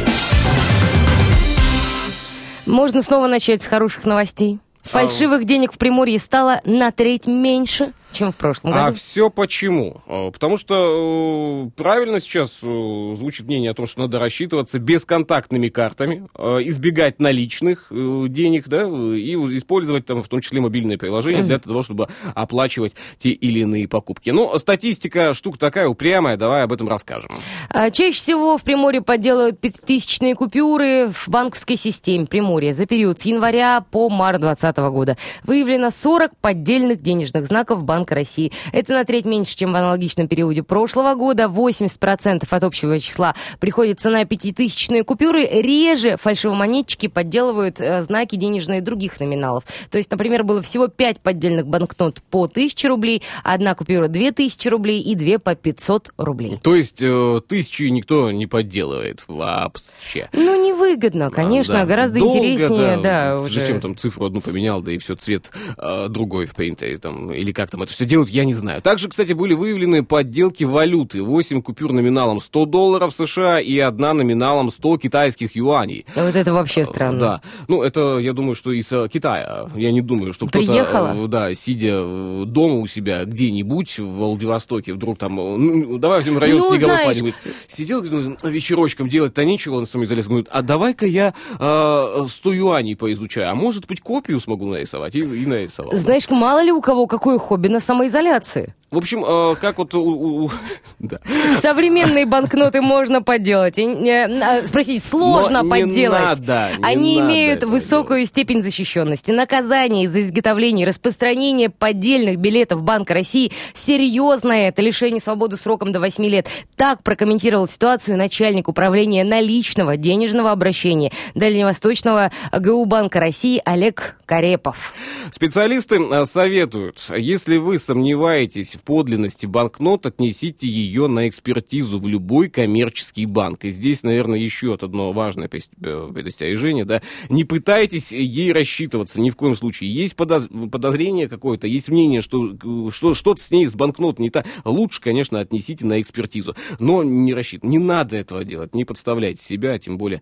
Можно 2.66 3.04
снова 3.04 3.28
начать 3.28 3.62
с 3.62 3.68
хороших 3.68 4.06
новостей. 4.06 4.58
Фальшивых 4.82 5.46
денег 5.46 5.72
в 5.72 5.78
Приморье 5.78 6.18
стало 6.18 6.62
на 6.66 6.92
треть 6.92 7.28
меньше. 7.28 7.94
Чем 8.14 8.32
в 8.32 8.36
прошлом 8.36 8.72
а 8.72 8.74
году. 8.74 8.86
А 8.90 8.94
все 8.94 9.30
почему? 9.30 10.02
А, 10.08 10.32
потому 10.32 10.58
что 10.58 11.66
э, 11.68 11.70
правильно 11.76 12.22
сейчас 12.22 12.60
э, 12.62 13.14
звучит 13.16 13.48
мнение 13.48 13.72
о 13.72 13.74
том, 13.74 13.88
что 13.88 14.02
надо 14.02 14.20
рассчитываться 14.20 14.80
бесконтактными 14.80 15.70
картами, 15.70 16.28
э, 16.38 16.44
избегать 16.70 17.20
наличных 17.20 17.88
денег, 17.90 18.68
да, 18.68 18.84
и 18.84 19.34
использовать 19.58 20.06
там 20.06 20.24
в 20.24 20.28
том 20.28 20.42
числе 20.42 20.62
мобильные 20.62 20.98
приложения 20.98 21.44
для 21.44 21.60
того, 21.60 21.84
чтобы 21.84 22.08
оплачивать 22.34 22.94
те 23.18 23.30
или 23.30 23.60
иные 23.60 23.88
покупки. 23.88 24.30
Ну, 24.30 24.58
статистика 24.58 25.34
штука 25.34 25.60
такая 25.60 25.88
упрямая, 25.88 26.38
давай 26.38 26.64
об 26.64 26.72
этом 26.72 26.88
расскажем. 26.88 27.32
А, 27.70 27.90
чаще 27.90 28.16
всего 28.16 28.58
в 28.58 28.64
Приморье 28.64 29.02
подделывают 29.02 29.60
пятитысячные 29.60 30.36
купюры 30.36 31.08
в 31.08 31.28
банковской 31.28 31.76
системе 31.76 32.26
Приморья 32.26 32.74
за 32.74 32.86
период 32.86 33.20
с 33.20 33.26
января 33.26 33.82
по 33.82 34.10
март 34.10 34.42
2020 34.42 34.78
года. 34.94 35.18
Выявлено 35.44 35.90
40 35.90 36.38
поддельных 36.38 37.02
денежных 37.02 37.48
знаков 37.48 37.84
Банка 37.84 38.03
России. 38.12 38.52
Это 38.72 38.94
на 38.94 39.04
треть 39.04 39.26
меньше, 39.26 39.56
чем 39.56 39.74
в 39.74 39.76
аналогичном 39.76 40.28
периоде 40.28 40.64
прошлого 40.64 41.16
года. 41.16 41.46
80% 41.46 42.48
от 42.50 42.64
общего 42.64 43.00
числа 43.00 43.36
приходится 43.60 44.10
на 44.10 44.26
пятитысячные 44.26 45.04
купюры. 45.04 45.46
Реже 45.46 46.18
фальшивомонетчики 46.18 47.08
подделывают 47.08 47.80
э, 47.80 48.04
знаки 48.04 48.36
денежные 48.36 48.82
других 48.82 49.20
номиналов. 49.20 49.64
То 49.90 49.98
есть, 49.98 50.12
например, 50.12 50.44
было 50.44 50.62
всего 50.62 50.88
5 50.88 51.22
поддельных 51.22 51.68
банкнот 51.68 52.22
по 52.30 52.46
1000 52.46 52.88
рублей, 52.88 53.24
одна 53.44 53.76
купюра 53.76 54.08
2000 54.08 54.68
рублей 54.68 55.02
и 55.02 55.16
две 55.16 55.40
по 55.40 55.56
500 55.56 56.14
рублей. 56.18 56.60
То 56.62 56.76
есть 56.76 57.02
э, 57.02 57.42
тысячи 57.48 57.84
никто 57.84 58.32
не 58.32 58.48
подделывает 58.48 59.24
вообще? 59.28 60.30
Ну, 60.34 60.66
невыгодно, 60.66 61.30
конечно, 61.30 61.78
а, 61.78 61.82
да. 61.82 61.86
гораздо 61.86 62.20
Долго, 62.20 62.38
интереснее, 62.40 62.98
да. 62.98 63.02
да 63.36 63.40
уже. 63.40 63.60
Зачем 63.62 63.82
там 63.82 63.98
цифру 63.98 64.26
одну 64.26 64.42
поменял, 64.42 64.82
да 64.82 64.92
и 64.92 64.98
все, 64.98 65.16
цвет 65.16 65.52
э, 65.78 66.08
другой 66.10 66.46
в 66.46 66.56
принтере, 66.56 66.98
там, 66.98 67.32
или 67.32 67.52
как 67.52 67.70
там 67.70 67.84
это 67.84 67.93
все 67.94 68.06
делают, 68.06 68.30
я 68.30 68.46
не 68.46 68.54
знаю. 68.54 68.82
Также, 68.82 69.10
кстати, 69.10 69.34
были 69.34 69.54
выявлены 69.54 70.04
подделки 70.04 70.64
валюты. 70.64 71.22
8 71.22 71.62
купюр 71.62 71.94
номиналом 71.94 72.42
100 72.42 72.66
долларов 72.66 73.14
США 73.14 73.60
и 73.60 73.78
одна 73.80 74.14
номиналом 74.14 74.72
100 74.72 74.98
китайских 74.98 75.56
юаней. 75.56 76.06
А 76.16 76.26
вот 76.26 76.36
это 76.36 76.54
вообще 76.54 76.86
странно. 76.86 77.20
Да. 77.20 77.42
Ну, 77.68 77.82
это, 77.84 78.18
я 78.20 78.34
думаю, 78.34 78.56
что 78.56 78.72
из 78.72 78.92
э, 78.92 79.08
Китая. 79.12 79.70
Я 79.76 79.92
не 79.92 80.02
думаю, 80.02 80.34
что 80.34 80.48
кто-то, 80.48 80.74
э, 80.74 81.28
да, 81.28 81.54
сидя 81.54 82.46
дома 82.46 82.76
у 82.80 82.88
себя 82.88 83.26
где-нибудь 83.26 84.00
в 84.00 84.06
Владивостоке, 84.06 84.94
вдруг 84.94 85.18
там, 85.18 85.36
ну, 85.36 85.98
давай 85.98 86.20
возьмем 86.20 86.38
район 86.38 86.60
ну, 86.60 86.78
Снегопад, 86.78 87.16
говорит, 87.16 87.36
сидел 87.68 88.04
ну, 88.04 88.36
вечерочком 88.44 89.10
делать-то 89.10 89.46
нечего, 89.46 89.76
он 89.76 89.88
самый 89.88 90.06
залез, 90.06 90.28
говорит, 90.28 90.48
а 90.52 90.62
давай-ка 90.62 91.06
я 91.06 91.34
э, 91.60 92.26
100 92.28 92.54
юаней 92.54 92.96
поизучаю, 92.96 93.52
а 93.52 93.56
может 93.56 93.88
быть 93.88 94.02
копию 94.02 94.40
смогу 94.40 94.66
нарисовать, 94.66 95.16
и, 95.16 95.20
и 95.20 95.46
нарисовал. 95.46 95.94
Знаешь, 95.94 96.30
мало 96.30 96.64
ли 96.64 96.72
у 96.72 96.82
кого 96.82 97.08
какое 97.08 97.38
хобби 97.38 97.68
на 97.68 97.80
самоизоляции. 97.84 98.74
В 98.94 98.98
общем, 98.98 99.26
э, 99.26 99.56
как 99.60 99.80
вот... 99.80 99.96
У, 99.96 100.46
у, 100.46 100.52
да. 101.00 101.20
Современные 101.64 102.28
банкноты 102.28 102.80
можно 102.80 103.24
подделать. 103.24 103.80
А, 103.80 104.68
спросите, 104.68 105.04
сложно 105.04 105.64
Но 105.64 105.70
подделать. 105.72 106.20
Не 106.20 106.26
надо, 106.28 106.70
не 106.78 106.84
Они 106.84 107.20
надо 107.20 107.32
имеют 107.32 107.64
высокую 107.64 108.20
делать. 108.20 108.30
степень 108.30 108.62
защищенности. 108.62 109.32
Наказание 109.32 110.08
за 110.08 110.22
изготовление 110.22 110.86
и 110.86 110.88
распространение 110.88 111.72
поддельных 111.72 112.38
билетов 112.38 112.84
Банка 112.84 113.16
России 113.16 113.52
серьезное. 113.74 114.70
Это 114.70 114.84
лишение 114.84 115.20
свободы 115.20 115.58
сроком 115.58 115.92
до 115.92 116.00
8 116.00 116.24
лет. 116.26 116.48
Так 116.76 117.02
прокомментировал 117.02 117.68
ситуацию 117.68 118.16
начальник 118.16 118.68
управления 118.68 119.24
наличного 119.24 119.98
денежного 119.98 120.52
обращения 120.52 121.12
Дальневосточного 121.34 122.32
ГУ 122.52 122.86
Банка 122.86 123.20
России 123.20 123.60
Олег 123.66 124.18
Карепов. 124.28 124.94
Специалисты 125.32 126.00
э, 126.00 126.26
советуют, 126.28 127.02
если 127.10 127.58
вы 127.58 127.73
сомневаетесь 127.80 128.76
в 128.76 128.82
подлинности 128.82 129.46
банкнот, 129.46 130.06
отнесите 130.06 130.68
ее 130.68 131.08
на 131.08 131.28
экспертизу 131.28 132.00
в 132.00 132.08
любой 132.08 132.50
коммерческий 132.50 133.26
банк. 133.26 133.66
И 133.66 133.72
здесь, 133.72 134.04
наверное, 134.04 134.40
еще 134.40 134.74
одно 134.74 135.12
важное 135.12 135.50
э, 135.50 136.12
предостережение, 136.14 136.86
да, 136.86 137.02
не 137.30 137.44
пытайтесь 137.44 138.12
ей 138.12 138.52
рассчитываться 138.52 139.22
ни 139.22 139.30
в 139.30 139.36
коем 139.36 139.56
случае. 139.56 139.92
Есть 139.92 140.16
подоз... 140.16 140.48
подозрение 140.72 141.28
какое-то, 141.28 141.68
есть 141.68 141.90
мнение, 141.90 142.22
что, 142.22 142.56
что 142.92 143.14
что-то 143.14 143.42
с 143.42 143.52
ней, 143.52 143.66
с 143.66 143.76
банкнот 143.76 144.20
не 144.20 144.30
так. 144.30 144.46
Лучше, 144.66 145.02
конечно, 145.02 145.40
отнесите 145.40 145.86
на 145.86 146.02
экспертизу, 146.02 146.56
но 146.80 147.04
не 147.04 147.34
рассчитывайте. 147.34 147.78
Не 147.78 147.84
надо 147.84 148.18
этого 148.18 148.44
делать, 148.44 148.76
не 148.76 148.86
подставляйте 148.86 149.44
себя, 149.44 149.78
тем 149.80 149.98
более 149.98 150.22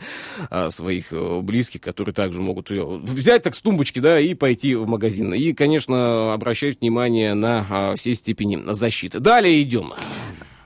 а, 0.50 0.70
своих 0.70 1.08
а, 1.12 1.42
близких, 1.42 1.82
которые 1.82 2.14
также 2.14 2.42
могут 2.42 2.70
взять 2.70 3.44
так 3.44 3.56
с 3.56 3.62
тумбочки, 3.62 4.00
да, 4.00 4.20
и 4.20 4.34
пойти 4.34 4.76
в 4.76 4.88
магазин. 4.88 5.34
И, 5.34 5.54
конечно, 5.54 6.34
обращать 6.34 6.82
внимание 6.82 7.34
на 7.42 7.66
а, 7.70 7.96
все 7.96 8.14
степени 8.16 8.74
защиты. 8.74 9.20
Далее 9.20 9.62
идем. 9.62 9.94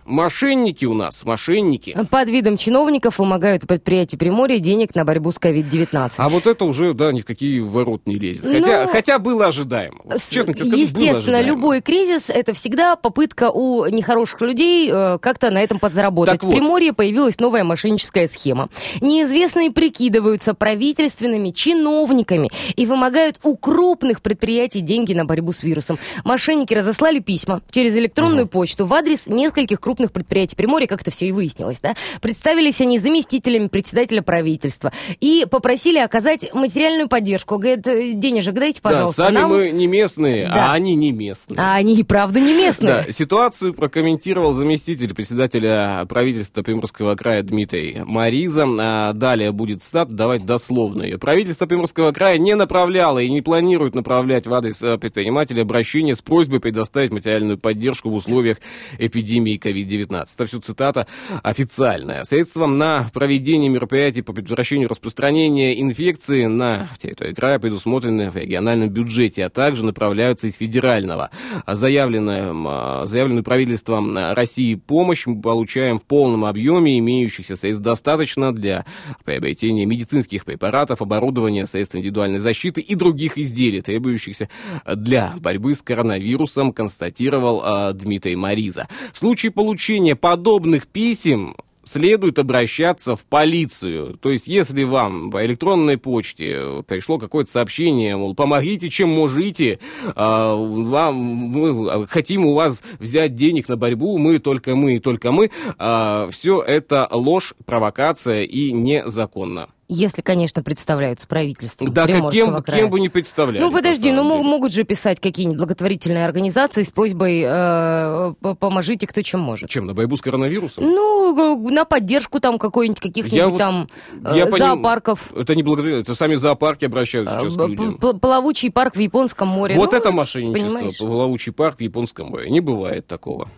Мошенники 0.06 0.86
у 0.86 0.94
нас, 0.94 1.26
мошенники. 1.26 1.98
Под 2.12 2.30
видом 2.30 2.58
чиновников 2.58 3.18
вымогают 3.18 3.64
у 3.64 3.68
предприятий 3.68 4.18
Приморья 4.18 4.60
денег 4.60 4.94
на 4.94 5.04
борьбу 5.04 5.32
с 5.32 5.38
COVID-19. 5.38 6.12
А 6.18 6.30
вот 6.30 6.46
это 6.46 6.64
уже, 6.66 6.94
да, 6.94 7.12
ни 7.12 7.22
в 7.22 7.26
какие 7.26 7.60
ворот 7.60 8.04
не 8.06 8.20
лезет. 8.20 8.44
Хотя, 8.44 8.84
ну, 8.84 8.88
хотя 8.88 9.18
было 9.18 9.48
ожидаемо. 9.48 10.02
Вот, 10.04 10.22
честно 10.30 10.54
тебе 10.54 10.66
скажу, 10.66 10.82
Естественно, 10.82 11.42
любой 11.42 11.82
кризис– 11.82 12.26
это 12.30 12.54
всегда 12.54 12.96
попытка 12.96 13.50
у 13.50 13.88
нехороших 13.88 14.42
людей 14.42 14.92
э, 14.92 15.18
как-то 15.20 15.50
на 15.50 15.64
этом 15.64 15.80
подзаработать. 15.80 16.40
Так 16.40 16.44
в 16.44 16.52
Приморье 16.52 16.94
появилась 16.94 17.40
новая 17.40 17.64
мошенническая 17.64 18.28
схема. 18.28 18.70
Неизвестные 19.02 19.72
прикидываются 19.72 20.54
правительственными 20.54 21.50
чиновниками 21.50 22.52
и 22.76 22.86
вымогают 22.86 23.40
у 23.42 23.58
крупных 23.58 24.22
предприятий 24.22 24.82
деньги 24.82 25.14
на 25.14 25.26
борьбу 25.26 25.52
с 25.52 25.64
вирусом. 25.64 25.98
Мошенники 26.24 26.76
разослали 26.76 27.18
письма 27.18 27.62
через 27.72 27.98
электронную 27.98 28.44
угу. 28.46 28.52
почту 28.52 28.86
в 28.86 28.94
адрес 28.94 29.26
нескольких 29.26 29.80
крупных 29.80 29.95
крупных 29.96 30.12
предприятий 30.12 30.58
Приморья, 30.58 30.88
как 30.88 31.02
это 31.02 31.12
все 31.12 31.28
и 31.28 31.32
выяснилось, 31.32 31.80
да, 31.80 31.96
представились 32.22 32.82
они 32.82 33.00
заместителями 33.00 33.68
председателя 33.68 34.22
правительства 34.22 34.92
и 35.22 35.46
попросили 35.50 36.00
оказать 36.00 36.54
материальную 36.54 37.08
поддержку. 37.08 37.58
Говорят, 37.58 37.88
«Э, 37.88 38.12
денежек 38.14 38.56
дайте, 38.56 38.82
пожалуйста. 38.82 39.24
Да, 39.24 39.28
сами 39.28 39.36
нам... 39.36 39.50
мы 39.52 39.72
не 39.72 39.88
местные, 39.88 40.52
да. 40.54 40.72
а 40.72 40.74
они 40.74 40.96
не 40.96 41.14
местные. 41.14 41.58
А 41.58 41.76
они 41.76 41.96
и 41.96 42.04
правда 42.04 42.42
не 42.42 42.54
местные. 42.54 43.04
Да, 43.06 43.12
ситуацию 43.12 43.74
прокомментировал 43.74 44.52
заместитель 44.52 45.14
председателя 45.14 46.06
правительства 46.10 46.62
Приморского 46.62 47.16
края 47.16 47.42
Дмитрий 47.44 48.02
Мариза. 48.04 48.66
А 48.66 49.14
далее 49.14 49.52
будет 49.54 49.82
стат, 49.82 50.14
давайте 50.14 50.46
дословно 50.46 51.04
ее. 51.04 51.18
Правительство 51.18 51.68
Приморского 51.68 52.12
края 52.12 52.38
не 52.38 52.56
направляло 52.56 53.20
и 53.20 53.30
не 53.30 53.42
планирует 53.42 53.96
направлять 53.96 54.46
в 54.46 54.54
адрес 54.54 54.82
э, 54.84 54.98
предпринимателя 54.98 55.62
обращение 55.62 56.16
с 56.16 56.22
просьбой 56.22 56.60
предоставить 56.60 57.14
материальную 57.14 57.58
поддержку 57.58 58.10
в 58.10 58.16
условиях 58.16 58.58
эпидемии 58.98 59.58
COVID-19. 59.58 59.85
COVID-19. 59.86 60.28
Это 60.36 60.46
все 60.46 60.60
цитата 60.60 61.08
официальная. 61.44 62.24
Средством 62.24 62.78
на 62.78 63.10
проведение 63.14 63.70
мероприятий 63.70 64.22
по 64.22 64.34
предотвращению 64.34 64.90
распространения 64.90 65.82
инфекции 65.82 66.46
на 66.46 66.90
территории 67.00 67.34
края 67.34 67.60
предусмотрены 67.60 68.32
в 68.32 68.36
региональном 68.36 68.90
бюджете, 68.90 69.46
а 69.46 69.50
также 69.50 69.86
направляются 69.86 70.48
из 70.48 70.56
федерального. 70.56 71.30
Заявленную, 71.68 73.08
заявленную 73.08 73.44
правительством 73.44 74.18
России 74.18 74.76
помощь 74.76 75.26
мы 75.26 75.42
получаем 75.42 76.00
в 76.00 76.04
полном 76.04 76.46
объеме, 76.46 77.00
имеющихся 77.00 77.56
средств 77.56 77.84
достаточно 77.84 78.54
для 78.54 78.86
приобретения 79.24 79.86
медицинских 79.86 80.46
препаратов, 80.46 81.02
оборудования, 81.02 81.66
средств 81.66 81.96
индивидуальной 81.96 82.40
защиты 82.40 82.82
и 82.82 82.96
других 82.96 83.38
изделий, 83.38 83.82
требующихся 83.82 84.50
для 84.86 85.34
борьбы 85.40 85.76
с 85.76 85.82
коронавирусом, 85.82 86.74
констатировал 86.74 87.62
а, 87.64 87.94
Дмитрий 87.94 88.36
Мариза. 88.36 88.88
В 89.14 89.18
случае 89.18 89.52
получения 89.52 89.75
получения 89.76 90.16
подобных 90.16 90.88
писем 90.88 91.58
следует 91.84 92.40
обращаться 92.40 93.18
в 93.18 93.26
полицию. 93.26 94.18
То 94.22 94.32
есть, 94.32 94.48
если 94.48 94.84
вам 94.84 95.30
по 95.30 95.46
электронной 95.46 95.98
почте 95.98 96.82
пришло 96.88 97.18
какое-то 97.20 97.52
сообщение, 97.52 98.16
мол, 98.16 98.36
помогите, 98.36 98.90
чем 98.90 99.10
можете, 99.10 99.80
а, 100.16 100.56
вам, 100.56 101.16
мы 101.16 102.08
хотим 102.08 102.46
у 102.46 102.54
вас 102.54 102.82
взять 103.00 103.36
денег 103.36 103.68
на 103.68 103.76
борьбу, 103.76 104.18
мы, 104.18 104.40
только 104.40 104.78
мы, 104.78 105.00
только 105.00 105.34
мы, 105.34 105.52
а, 105.78 106.30
все 106.30 106.62
это 106.62 107.06
ложь, 107.12 107.54
провокация 107.66 108.44
и 108.44 108.72
незаконно. 108.72 109.68
Если, 109.88 110.24
конечно, 110.24 110.64
представляются 110.64 111.28
правительству 111.28 111.88
Да, 111.88 112.08
кем, 112.08 112.64
края. 112.64 112.82
кем 112.82 112.90
бы 112.90 113.00
не 113.00 113.10
представляли. 113.10 113.60
Ну, 113.60 113.72
подожди, 113.72 114.12
ну 114.12 114.24
деле. 114.24 114.44
могут 114.44 114.72
же 114.74 114.84
писать 114.84 115.20
какие-нибудь 115.20 115.60
благотворительные 115.60 116.26
организации 116.26 116.82
с 116.82 116.92
просьбой 116.92 117.44
э, 117.46 118.34
«поможите, 118.60 119.06
кто 119.06 119.22
чем 119.22 119.42
может». 119.42 119.70
Чем, 119.70 119.86
на 119.86 119.94
борьбу 119.94 120.18
с 120.18 120.22
коронавирусом? 120.22 120.86
Ну, 120.86 121.70
на 121.70 121.86
поддержку 121.86 122.40
там 122.40 122.58
какой-нибудь 122.58 123.00
каких-нибудь 123.00 123.52
вот, 123.52 123.58
там 123.60 123.90
я 124.34 124.48
э, 124.48 124.58
зоопарков. 124.58 125.22
Поним... 125.30 125.42
Это 125.44 125.56
не 125.56 125.62
благотворительные, 125.62 126.02
это 126.02 126.16
сами 126.16 126.34
зоопарки 126.34 126.86
обращаются 126.86 127.40
сейчас 127.40 127.56
к 127.56 127.68
людям. 127.68 127.98
Плавучий 127.98 128.72
парк 128.72 128.96
в 128.96 129.00
Японском 129.00 129.50
море. 129.50 129.76
Вот 129.76 129.92
ну, 129.92 129.98
это 129.98 130.12
мошенничество, 130.12 130.78
понимаешь? 130.78 130.98
плавучий 130.98 131.52
парк 131.52 131.78
в 131.78 131.82
Японском 131.82 132.30
море. 132.30 132.50
Не 132.50 132.60
бывает 132.60 133.06
такого. 133.06 133.50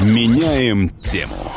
Меняем 0.00 0.90
тему. 1.02 1.52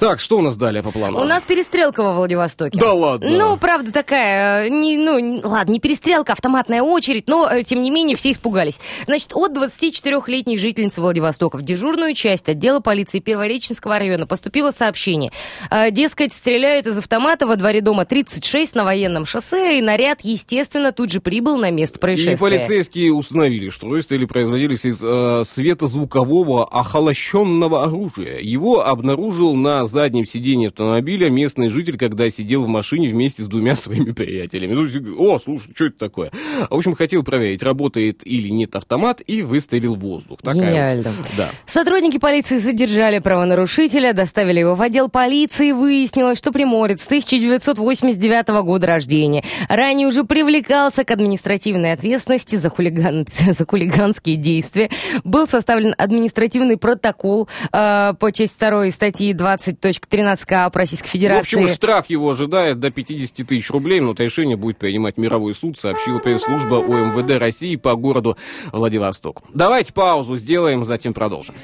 Так, 0.00 0.18
что 0.18 0.38
у 0.38 0.40
нас 0.40 0.56
далее 0.56 0.82
по 0.82 0.90
плану? 0.90 1.20
У 1.20 1.24
нас 1.24 1.44
перестрелка 1.44 2.02
во 2.02 2.14
Владивостоке. 2.14 2.78
Да 2.80 2.94
ладно? 2.94 3.28
Ну, 3.28 3.58
правда, 3.58 3.92
такая, 3.92 4.70
не, 4.70 4.96
ну, 4.96 5.42
ладно, 5.44 5.72
не 5.72 5.78
перестрелка, 5.78 6.32
автоматная 6.32 6.80
очередь, 6.80 7.28
но, 7.28 7.46
э, 7.46 7.62
тем 7.64 7.82
не 7.82 7.90
менее, 7.90 8.16
все 8.16 8.30
испугались. 8.30 8.80
Значит, 9.04 9.32
от 9.34 9.52
24-летней 9.52 10.56
жительницы 10.56 11.02
Владивостока 11.02 11.58
в 11.58 11.62
дежурную 11.62 12.14
часть 12.14 12.48
отдела 12.48 12.80
полиции 12.80 13.18
Первореченского 13.18 13.98
района 13.98 14.26
поступило 14.26 14.70
сообщение. 14.70 15.32
Э, 15.70 15.90
дескать, 15.90 16.32
стреляют 16.32 16.86
из 16.86 16.96
автомата 16.96 17.46
во 17.46 17.56
дворе 17.56 17.82
дома 17.82 18.06
36 18.06 18.76
на 18.76 18.84
военном 18.84 19.26
шоссе, 19.26 19.78
и 19.78 19.82
наряд, 19.82 20.20
естественно, 20.22 20.92
тут 20.92 21.10
же 21.10 21.20
прибыл 21.20 21.58
на 21.58 21.70
место 21.70 21.98
происшествия. 21.98 22.32
И 22.32 22.38
полицейские 22.38 23.12
установили, 23.12 23.68
что 23.68 23.86
выстрелы 23.86 24.26
производились 24.26 24.86
из 24.86 25.04
э, 25.04 25.42
светозвукового 25.44 26.66
охолощенного 26.66 27.84
оружия. 27.84 28.38
Его 28.38 28.86
обнаружил 28.86 29.54
на 29.54 29.89
заднем 29.90 30.24
сидении 30.24 30.68
автомобиля 30.68 31.30
местный 31.30 31.68
житель, 31.68 31.98
когда 31.98 32.28
сидел 32.30 32.64
в 32.64 32.68
машине 32.68 33.08
вместе 33.08 33.42
с 33.42 33.46
двумя 33.46 33.74
своими 33.76 34.12
приятелями. 34.12 34.72
Ну, 34.72 35.16
О, 35.18 35.38
слушай, 35.38 35.72
что 35.74 35.86
это 35.86 35.98
такое? 35.98 36.30
В 36.68 36.74
общем, 36.74 36.94
хотел 36.94 37.22
проверить, 37.22 37.62
работает 37.62 38.20
или 38.24 38.48
нет 38.48 38.76
автомат, 38.76 39.20
и 39.26 39.42
выстрелил 39.42 39.96
в 39.96 40.00
воздух. 40.00 40.40
Такая 40.42 40.70
Гениально. 40.70 41.10
Вот. 41.10 41.26
Да. 41.36 41.50
Сотрудники 41.66 42.18
полиции 42.18 42.58
задержали 42.58 43.18
правонарушителя, 43.18 44.12
доставили 44.12 44.60
его 44.60 44.74
в 44.74 44.82
отдел 44.82 45.08
полиции. 45.08 45.72
Выяснилось, 45.72 46.38
что 46.38 46.52
приморец 46.52 47.02
с 47.02 47.06
1989 47.06 48.48
года 48.64 48.86
рождения. 48.86 49.42
Ранее 49.68 50.06
уже 50.06 50.24
привлекался 50.24 51.04
к 51.04 51.10
административной 51.10 51.92
ответственности 51.92 52.56
за, 52.56 52.70
хулиган... 52.70 53.26
за 53.50 53.66
хулиганские 53.66 54.36
действия. 54.36 54.90
Был 55.24 55.48
составлен 55.48 55.94
административный 55.96 56.76
протокол 56.76 57.48
э, 57.72 58.14
по 58.18 58.32
части 58.32 58.60
2 58.60 58.90
статьи 58.90 59.32
20 59.32 59.79
13.13к 59.80 60.70
Российской 60.74 61.08
Федерации. 61.08 61.56
В 61.56 61.62
общем, 61.62 61.74
штраф 61.74 62.08
его 62.08 62.30
ожидает 62.30 62.80
до 62.80 62.90
50 62.90 63.46
тысяч 63.46 63.70
рублей, 63.70 64.00
но 64.00 64.12
это 64.12 64.24
решение 64.24 64.56
будет 64.56 64.78
принимать 64.78 65.16
мировой 65.16 65.54
суд, 65.54 65.78
сообщила 65.78 66.18
пресс-служба 66.18 66.76
ОМВД 66.76 67.38
России 67.38 67.76
по 67.76 67.94
городу 67.94 68.36
Владивосток. 68.72 69.42
Давайте 69.54 69.92
паузу 69.92 70.36
сделаем, 70.36 70.84
затем 70.84 71.12
продолжим. 71.12 71.54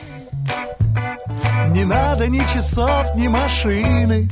Не 1.71 1.85
надо 1.85 2.29
ни 2.29 2.39
часов, 2.39 3.15
ни 3.17 3.29
машины 3.29 4.29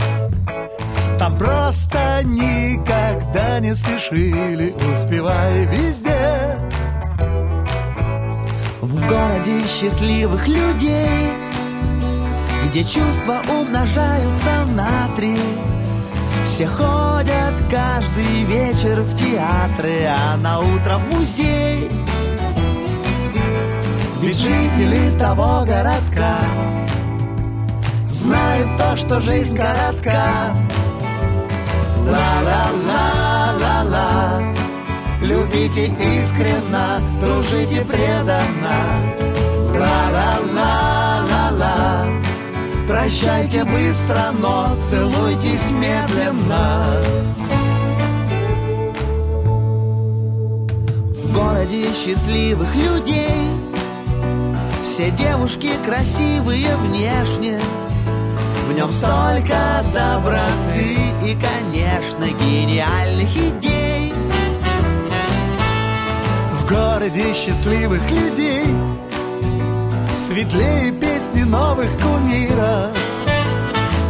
Там 1.19 1.37
просто 1.37 2.23
никогда 2.25 3.61
не 3.61 3.75
спешили 3.75 4.75
Успевай 4.91 5.67
везде 5.67 6.59
В 8.81 9.09
городе 9.09 9.67
счастливых 9.67 10.47
людей 10.49 11.44
где 12.67 12.83
чувства 12.83 13.43
умножаются 13.49 14.65
на 14.75 15.09
три. 15.17 15.39
Все 16.45 16.67
ходят 16.67 17.55
каждый 17.71 18.45
вечер 18.45 19.01
в 19.03 19.17
театры, 19.17 20.07
а 20.09 20.37
на 20.37 20.61
утро 20.61 20.99
в 20.99 21.15
музей. 21.15 21.89
Ведь 24.21 24.39
жители 24.39 25.19
того 25.19 25.65
городка 25.67 26.39
Знают 28.07 28.77
то, 28.79 28.97
что 28.97 29.21
жизнь 29.21 29.57
коротка. 29.57 30.55
Ла-ла-ла-ла-ла. 32.07 32.95
Любите 35.21 35.87
искренно, 35.87 37.01
дружите 37.21 37.85
преданно 37.85 39.34
Прощайте 42.87 43.65
быстро, 43.65 44.31
но 44.39 44.77
целуйтесь 44.79 45.73
медленно. 45.73 46.85
В 51.09 51.33
городе 51.33 51.87
счастливых 51.95 52.75
людей 52.75 53.49
Все 54.83 55.11
девушки 55.11 55.71
красивые 55.87 56.77
внешне. 56.77 57.59
В 58.69 58.73
нем 58.75 58.93
столько 58.93 59.83
доброты 59.95 60.95
и, 61.25 61.37
конечно, 61.37 62.27
гениальных 62.39 63.35
идей. 63.35 64.13
В 66.53 66.69
городе 66.69 67.33
счастливых 67.33 68.11
людей 68.11 68.67
Светлее 70.27 70.91
песни 70.91 71.43
новых 71.43 71.91
кумиров. 71.99 72.97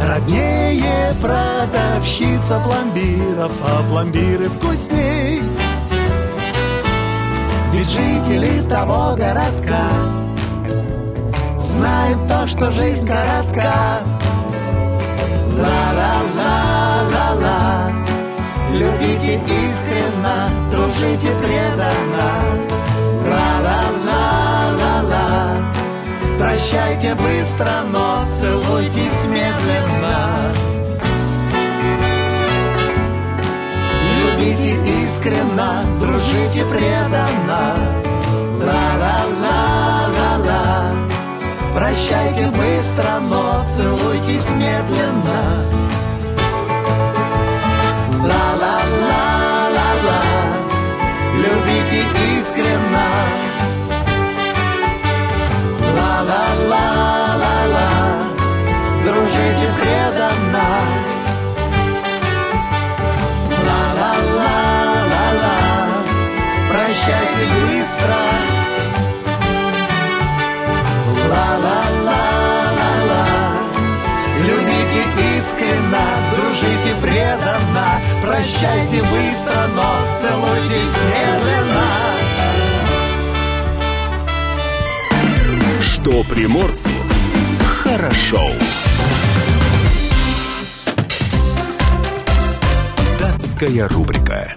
Роднее 0.01 1.13
продавщица 1.21 2.57
пломбиров 2.63 3.51
А 3.61 3.83
пломбиры 3.89 4.47
вкусней. 4.47 5.41
Ведь 7.73 7.89
жители 7.89 8.61
того 8.69 9.13
городка 9.17 9.89
Знают 11.57 12.25
то, 12.29 12.47
что 12.47 12.71
жизнь 12.71 13.05
коротка. 13.05 13.99
Ла-ла-ла-ла-ла. 15.57 17.11
Любите 18.71 19.41
искренно, 19.65 20.49
дружите 20.71 21.33
преданно 21.43 22.74
Прощайте 26.37 27.15
быстро, 27.15 27.71
но 27.91 28.25
целуйтесь 28.29 29.23
медленно. 29.23 30.51
Любите 34.19 34.77
искренно, 35.01 35.85
дружите 35.99 36.65
преданно. 36.65 37.75
Ла-ла-ла-ла-ла. 38.59 40.65
Прощайте 41.73 42.47
быстро, 42.47 43.19
но 43.21 43.63
целуйтесь 43.65 44.49
медленно. 44.51 45.65
Ла-ла-ла-ла-ла. 48.21 50.23
Любите 51.37 52.03
искренно 52.35 52.74
Быстро 67.95 68.15
Ла-ла-ла-ла-ла 71.29 72.17
Любите 74.39 75.01
искренно, 75.37 76.05
дружите 76.31 76.91
преданно 77.01 77.89
Прощайте 78.21 78.99
быстро, 79.01 79.59
но 79.75 79.87
целуйтесь 80.19 80.97
медленно 81.03 81.87
Что 85.79 86.23
приморцу 86.23 86.89
хорошо. 87.81 88.51
Датская 93.19 93.87
рубрика. 93.87 94.55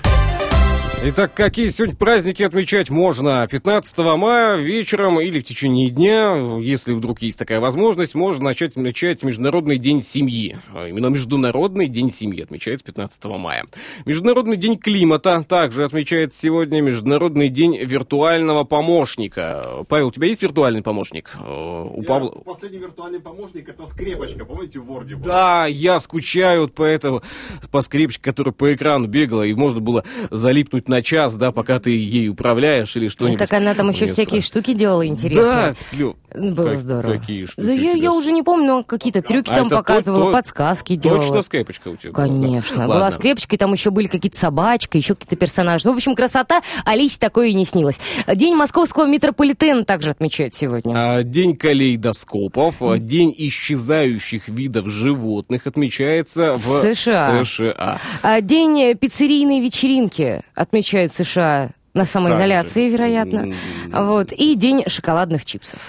Итак, 1.00 1.32
какие 1.32 1.68
сегодня 1.68 1.94
праздники 1.94 2.42
отмечать 2.42 2.90
можно? 2.90 3.46
15 3.46 3.98
мая 3.98 4.56
вечером 4.56 5.20
или 5.20 5.38
в 5.38 5.44
течение 5.44 5.90
дня, 5.90 6.58
если 6.60 6.92
вдруг 6.92 7.22
есть 7.22 7.38
такая 7.38 7.60
возможность, 7.60 8.16
можно 8.16 8.42
начать 8.42 8.72
отмечать 8.72 9.22
Международный 9.22 9.78
день 9.78 10.02
семьи. 10.02 10.56
А 10.74 10.88
именно 10.88 11.06
Международный 11.06 11.86
день 11.86 12.10
семьи 12.10 12.42
отмечается 12.42 12.84
15 12.84 13.24
мая. 13.26 13.66
Международный 14.06 14.56
день 14.56 14.76
климата 14.76 15.44
также 15.48 15.84
отмечается 15.84 16.40
сегодня. 16.40 16.80
Международный 16.80 17.48
день 17.48 17.78
виртуального 17.78 18.64
помощника. 18.64 19.84
Павел, 19.88 20.08
у 20.08 20.12
тебя 20.12 20.26
есть 20.26 20.42
виртуальный 20.42 20.82
помощник? 20.82 21.30
Э, 21.36 21.84
у 21.94 22.02
я 22.02 22.08
Павла... 22.08 22.30
Последний 22.44 22.78
виртуальный 22.80 23.20
помощник 23.20 23.68
это 23.68 23.86
скрепочка, 23.86 24.44
помните, 24.44 24.80
в 24.80 24.90
Word 24.90 25.14
Да, 25.24 25.66
я 25.66 26.00
скучаю 26.00 26.66
по 26.68 26.82
этому, 26.82 27.22
по 27.70 27.82
скрепочке, 27.82 28.20
которая 28.20 28.52
по 28.52 28.74
экрану 28.74 29.06
бегала, 29.06 29.44
и 29.44 29.54
можно 29.54 29.78
было 29.78 30.02
залипнуть 30.32 30.87
минут 30.88 30.98
на 30.98 31.02
час, 31.02 31.36
да, 31.36 31.52
пока 31.52 31.78
ты 31.78 31.90
ей 31.90 32.28
управляешь 32.28 32.96
или 32.96 33.08
что-нибудь. 33.08 33.38
Так 33.38 33.52
она 33.52 33.74
там 33.74 33.90
еще 33.90 34.06
всякие 34.06 34.40
штуки 34.40 34.74
делала 34.74 35.06
интересные. 35.06 35.76
Да, 35.92 36.14
Было 36.34 36.70
как, 36.70 36.78
здорово. 36.78 37.18
Какие 37.18 37.44
штуки? 37.44 37.66
Да 37.66 37.72
я, 37.72 37.92
я 37.92 38.12
уже 38.12 38.32
не 38.32 38.42
помню, 38.42 38.66
но 38.66 38.82
какие-то 38.82 39.22
трюки 39.22 39.50
а 39.50 39.56
там 39.56 39.68
показывала, 39.68 40.26
то, 40.26 40.32
подсказки 40.32 40.96
делала. 40.96 41.20
Точно 41.20 41.42
скрепочка 41.42 41.88
у 41.88 41.96
тебя 41.96 42.12
Конечно. 42.12 42.84
Была, 42.84 42.86
да. 42.86 42.94
была 42.94 43.10
скрепочка, 43.10 43.56
и 43.56 43.58
там 43.58 43.72
еще 43.72 43.90
были 43.90 44.06
какие-то 44.06 44.38
собачки, 44.38 44.96
еще 44.96 45.14
какие-то 45.14 45.36
персонажи. 45.36 45.86
Ну, 45.86 45.94
в 45.94 45.96
общем, 45.96 46.14
красота. 46.14 46.62
Алисе 46.84 47.18
такое 47.18 47.48
и 47.48 47.54
не 47.54 47.64
снилось. 47.64 47.98
День 48.34 48.54
московского 48.54 49.06
метрополитена 49.06 49.84
также 49.84 50.10
отмечают 50.10 50.54
сегодня. 50.54 50.92
А, 50.94 51.22
день 51.22 51.56
калейдоскопов, 51.56 52.80
mm. 52.80 52.98
день 52.98 53.34
исчезающих 53.36 54.48
видов 54.48 54.88
животных 54.88 55.66
отмечается 55.66 56.54
в, 56.56 56.82
США. 56.82 57.44
США. 57.44 57.98
А, 58.22 58.40
день 58.40 58.96
пиццерийной 58.96 59.60
вечеринки 59.60 60.42
отмечают 60.78 61.12
США 61.12 61.70
на 61.94 62.04
самоизоляции, 62.04 62.82
также. 62.82 62.96
вероятно. 62.96 63.54
Вот. 63.90 64.32
И 64.32 64.54
день 64.54 64.84
шоколадных 64.86 65.44
чипсов. 65.44 65.80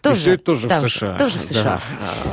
Тоже, 0.00 0.16
и 0.16 0.20
все 0.20 0.32
это 0.32 0.42
тоже 0.42 0.68
там, 0.68 0.82
в 0.82 0.90
США. 0.90 1.16
Тоже 1.16 1.38
в 1.38 1.42
США. 1.42 1.80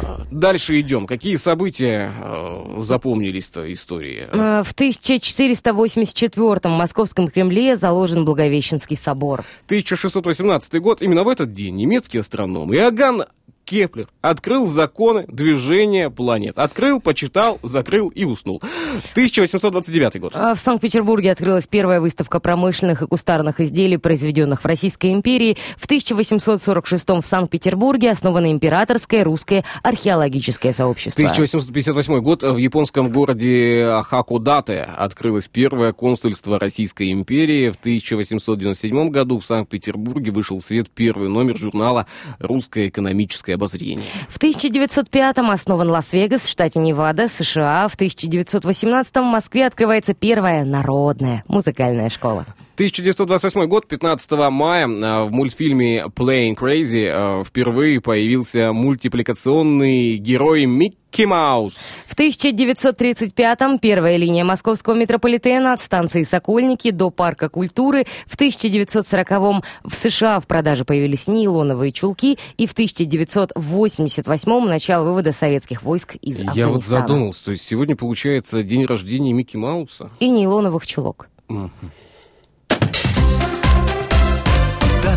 Да. 0.01 0.25
Дальше 0.31 0.79
идем. 0.79 1.05
Какие 1.05 1.35
события 1.35 2.11
э, 2.11 2.81
запомнились-то 2.81 3.71
истории? 3.71 4.27
Э, 4.31 4.63
в 4.63 4.71
1484 4.71 6.41
в 6.63 6.67
Московском 6.69 7.27
Кремле 7.27 7.75
заложен 7.75 8.25
Благовещенский 8.25 8.97
собор. 8.97 9.43
1618 9.67 10.81
год. 10.81 11.03
Именно 11.03 11.23
в 11.23 11.29
этот 11.29 11.53
день 11.53 11.75
немецкий 11.75 12.17
астроном 12.17 12.73
Иоганн 12.73 13.25
Кеплер 13.69 14.07
открыл 14.21 14.65
законы 14.65 15.25
движения 15.27 16.09
планет. 16.09 16.57
Открыл, 16.57 16.99
почитал, 16.99 17.59
закрыл 17.61 18.09
и 18.09 18.25
уснул. 18.25 18.63
1829 19.11 20.19
год. 20.19 20.31
А 20.33 20.55
в 20.55 20.59
Санкт-Петербурге 20.59 21.31
открылась 21.31 21.67
первая 21.67 22.01
выставка 22.01 22.39
промышленных 22.39 23.03
и 23.03 23.05
кустарных 23.05 23.59
изделий, 23.59 23.97
произведенных 23.97 24.63
в 24.63 24.65
Российской 24.65 25.13
империи. 25.13 25.55
В 25.77 25.85
1846 25.85 27.09
в 27.09 27.21
Санкт-Петербурге 27.21 28.09
основано 28.09 28.51
Императорское 28.51 29.23
русское 29.23 29.63
археологическое 29.83 30.73
сообщество. 30.73 31.23
1858 31.23 32.21
год 32.21 32.41
в 32.41 32.57
японском 32.57 33.11
городе 33.11 34.01
Хакудате 34.01 34.89
открылось 34.97 35.47
первое 35.47 35.93
консульство 35.93 36.57
Российской 36.57 37.11
империи. 37.11 37.69
В 37.69 37.75
1897 37.75 39.09
году 39.11 39.37
в 39.37 39.45
Санкт-Петербурге 39.45 40.31
вышел 40.31 40.57
в 40.59 40.63
свет 40.63 40.89
первый 40.89 41.29
номер 41.29 41.55
журнала 41.55 42.07
«Русское 42.39 42.87
экономическое 42.87 43.58
обозрение. 43.59 44.05
В 44.29 44.39
1905-м 44.39 45.51
основан 45.51 45.89
Лас-Вегас 45.91 46.43
в 46.43 46.49
штате 46.49 46.79
Невада, 46.79 47.27
США. 47.27 47.87
В 47.89 47.97
1918-м 47.97 49.23
в 49.23 49.31
Москве 49.31 49.65
открывается 49.67 50.13
первая 50.13 50.63
народная 50.63 51.43
музыкальная 51.47 52.09
школа. 52.09 52.45
1928 52.79 53.65
год, 53.65 53.87
15 53.89 54.31
мая, 54.49 54.87
э, 54.87 55.23
в 55.25 55.31
мультфильме 55.31 56.05
Plane 56.15 56.55
Crazy 56.55 57.41
э, 57.41 57.43
впервые 57.43 57.99
появился 57.99 58.71
мультипликационный 58.71 60.15
герой 60.15 60.63
Микки 60.63 61.23
Маус. 61.23 61.75
В 62.07 62.17
1935-м 62.17 63.79
первая 63.79 64.15
линия 64.15 64.45
московского 64.45 64.93
метрополитена 64.93 65.73
от 65.73 65.81
станции 65.81 66.23
Сокольники 66.23 66.91
до 66.91 67.09
Парка 67.09 67.49
культуры. 67.49 68.05
В 68.25 68.37
1940-м 68.39 69.61
в 69.83 69.93
США 69.93 70.39
в 70.39 70.47
продаже 70.47 70.85
появились 70.85 71.27
нейлоновые 71.27 71.91
чулки. 71.91 72.37
И 72.55 72.65
в 72.65 72.73
1988-м 72.73 74.69
начало 74.69 75.03
вывода 75.03 75.33
советских 75.33 75.83
войск 75.83 76.15
из 76.21 76.39
Я 76.39 76.51
Афганистана. 76.51 76.71
вот 76.71 76.85
задумался, 76.85 77.43
то 77.43 77.51
есть 77.51 77.65
сегодня 77.65 77.97
получается 77.97 78.63
день 78.63 78.85
рождения 78.85 79.33
Микки 79.33 79.57
Мауса? 79.57 80.11
И 80.21 80.29
нейлоновых 80.29 80.87
чулок. 80.87 81.27
Угу. 81.49 81.69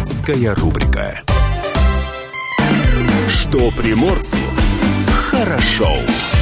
Датская 0.02 0.52
рубрика. 0.56 1.20
Что 3.28 3.70
приморцу 3.70 4.36
хорошо. 5.30 5.96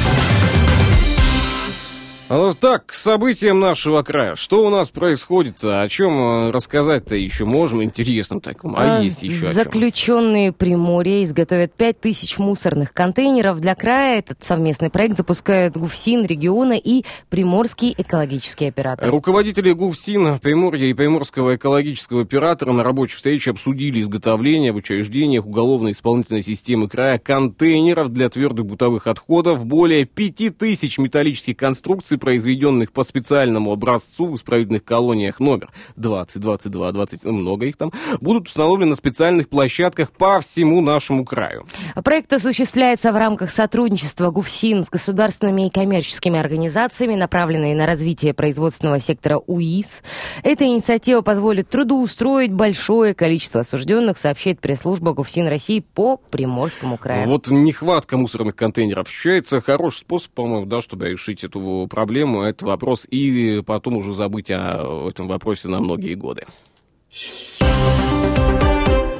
так, 2.59 2.85
к 2.87 2.93
событиям 2.93 3.59
нашего 3.59 4.03
края. 4.03 4.35
Что 4.35 4.65
у 4.65 4.69
нас 4.69 4.89
происходит? 4.89 5.63
О 5.63 5.87
чем 5.89 6.13
э, 6.13 6.51
рассказать-то 6.51 7.15
еще 7.15 7.43
можем? 7.45 7.83
Интересно 7.83 8.39
таком. 8.39 8.75
А, 8.77 8.99
а 8.99 9.01
есть 9.01 9.21
еще 9.21 9.51
Заключенные 9.51 10.53
Приморья 10.53 11.23
изготовят 11.23 11.73
5000 11.73 12.37
мусорных 12.39 12.93
контейнеров 12.93 13.59
для 13.59 13.75
края. 13.75 14.19
Этот 14.19 14.43
совместный 14.43 14.89
проект 14.89 15.17
запускают 15.17 15.75
ГУФСИН 15.75 16.25
региона 16.25 16.73
и 16.73 17.03
Приморский 17.29 17.93
экологический 17.97 18.67
оператор. 18.67 19.09
Руководители 19.09 19.73
ГУФСИН 19.73 20.39
Приморья 20.39 20.85
и 20.85 20.93
Приморского 20.93 21.55
экологического 21.55 22.21
оператора 22.21 22.71
на 22.71 22.83
рабочей 22.83 23.17
встрече 23.17 23.51
обсудили 23.51 23.99
изготовление 23.99 24.71
в 24.71 24.77
учреждениях 24.77 25.45
уголовно-исполнительной 25.45 26.43
системы 26.43 26.87
края 26.87 27.19
контейнеров 27.19 28.09
для 28.09 28.29
твердых 28.29 28.65
бытовых 28.65 29.07
отходов. 29.07 29.65
Более 29.65 30.05
5000 30.05 30.97
металлических 30.99 31.57
конструкций 31.57 32.17
произведенных 32.21 32.93
по 32.93 33.03
специальному 33.03 33.73
образцу 33.73 34.27
в 34.27 34.35
исправительных 34.35 34.85
колониях 34.85 35.39
номер 35.39 35.69
20, 35.97 36.39
22, 36.39 36.91
20, 36.91 37.25
много 37.25 37.65
их 37.65 37.75
там, 37.75 37.91
будут 38.21 38.47
установлены 38.47 38.91
на 38.91 38.95
специальных 38.95 39.49
площадках 39.49 40.11
по 40.11 40.39
всему 40.39 40.81
нашему 40.81 41.25
краю. 41.25 41.65
Проект 42.03 42.31
осуществляется 42.31 43.11
в 43.11 43.17
рамках 43.17 43.49
сотрудничества 43.49 44.29
ГУФСИН 44.29 44.83
с 44.83 44.89
государственными 44.89 45.67
и 45.67 45.69
коммерческими 45.69 46.39
организациями, 46.39 47.15
направленные 47.15 47.75
на 47.75 47.87
развитие 47.87 48.33
производственного 48.35 48.99
сектора 48.99 49.39
УИС. 49.47 50.03
Эта 50.43 50.65
инициатива 50.65 51.21
позволит 51.21 51.69
трудоустроить 51.69 52.53
большое 52.53 53.15
количество 53.15 53.61
осужденных, 53.61 54.19
сообщает 54.19 54.59
пресс-служба 54.61 55.13
ГУФСИН 55.13 55.47
России 55.47 55.79
по 55.79 56.17
Приморскому 56.17 56.97
краю. 56.97 57.27
Вот 57.27 57.49
нехватка 57.49 58.15
мусорных 58.17 58.55
контейнеров 58.55 59.07
ощущается. 59.07 59.59
Хороший 59.59 59.99
способ, 59.99 60.31
по-моему, 60.33 60.67
да, 60.67 60.81
чтобы 60.81 61.09
решить 61.09 61.43
эту 61.43 61.87
проблему 61.89 62.10
проблему, 62.11 62.41
этот 62.41 62.63
вопрос, 62.63 63.07
и 63.09 63.61
потом 63.65 63.95
уже 63.95 64.13
забыть 64.13 64.51
о 64.51 65.07
этом 65.07 65.29
вопросе 65.29 65.69
на 65.69 65.79
многие 65.79 66.15
годы. 66.15 66.45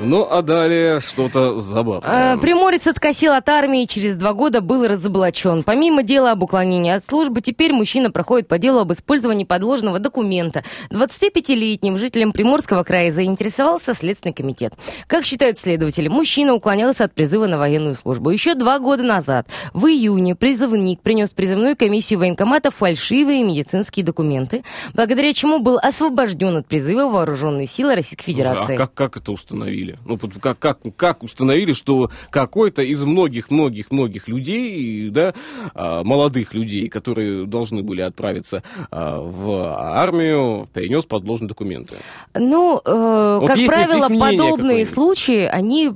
Ну, 0.03 0.27
а 0.29 0.41
далее 0.41 0.99
что-то 0.99 1.59
забавное. 1.59 2.33
А, 2.33 2.37
приморец 2.37 2.87
откосил 2.87 3.33
от 3.33 3.47
армии 3.49 3.85
через 3.85 4.15
два 4.15 4.33
года 4.33 4.61
был 4.61 4.87
разоблачен. 4.87 5.63
Помимо 5.63 6.01
дела 6.01 6.31
об 6.31 6.43
уклонении 6.43 6.91
от 6.91 7.05
службы, 7.05 7.41
теперь 7.41 7.71
мужчина 7.71 8.09
проходит 8.09 8.47
по 8.47 8.57
делу 8.57 8.79
об 8.79 8.91
использовании 8.91 9.43
подложного 9.43 9.99
документа. 9.99 10.63
25-летним 10.91 11.97
жителем 11.97 12.31
Приморского 12.31 12.83
края 12.83 13.11
заинтересовался 13.11 13.93
Следственный 13.93 14.33
комитет. 14.33 14.73
Как 15.07 15.23
считают 15.23 15.59
следователи, 15.59 16.07
мужчина 16.07 16.53
уклонялся 16.53 17.05
от 17.05 17.13
призыва 17.13 17.45
на 17.45 17.57
военную 17.59 17.95
службу. 17.95 18.31
Еще 18.31 18.55
два 18.55 18.79
года 18.79 19.03
назад, 19.03 19.47
в 19.73 19.85
июне, 19.85 20.35
призывник 20.35 21.01
принес 21.01 21.29
призывную 21.29 21.77
комиссию 21.77 22.19
военкомата 22.19 22.71
фальшивые 22.71 23.43
медицинские 23.43 24.03
документы, 24.03 24.63
благодаря 24.93 25.31
чему 25.33 25.59
был 25.59 25.77
освобожден 25.77 26.57
от 26.57 26.67
призыва 26.67 27.09
вооруженные 27.09 27.67
силы 27.67 27.95
Российской 27.95 28.25
Федерации. 28.25 28.75
А 28.75 28.77
как, 28.77 28.93
как 28.93 29.17
это 29.17 29.31
установили? 29.31 29.90
Установили? 29.91 29.97
Ну, 30.05 30.39
как, 30.39 30.59
как, 30.59 30.79
как 30.95 31.23
установили, 31.23 31.73
что 31.73 32.09
какой-то 32.29 32.81
из 32.81 33.03
многих-многих-многих 33.03 34.27
людей, 34.27 35.09
да, 35.09 35.33
а, 35.73 36.03
молодых 36.03 36.53
людей, 36.53 36.87
которые 36.89 37.45
должны 37.45 37.83
были 37.83 38.01
отправиться 38.01 38.63
а, 38.89 39.19
в 39.19 39.51
армию, 39.51 40.67
перенес 40.73 41.05
подложные 41.05 41.49
документы? 41.49 41.95
Ну, 42.35 42.81
э, 42.83 43.37
вот 43.39 43.47
как 43.47 43.65
правило, 43.65 44.07
подобные 44.07 44.85
случаи, 44.85 45.45
они 45.45 45.91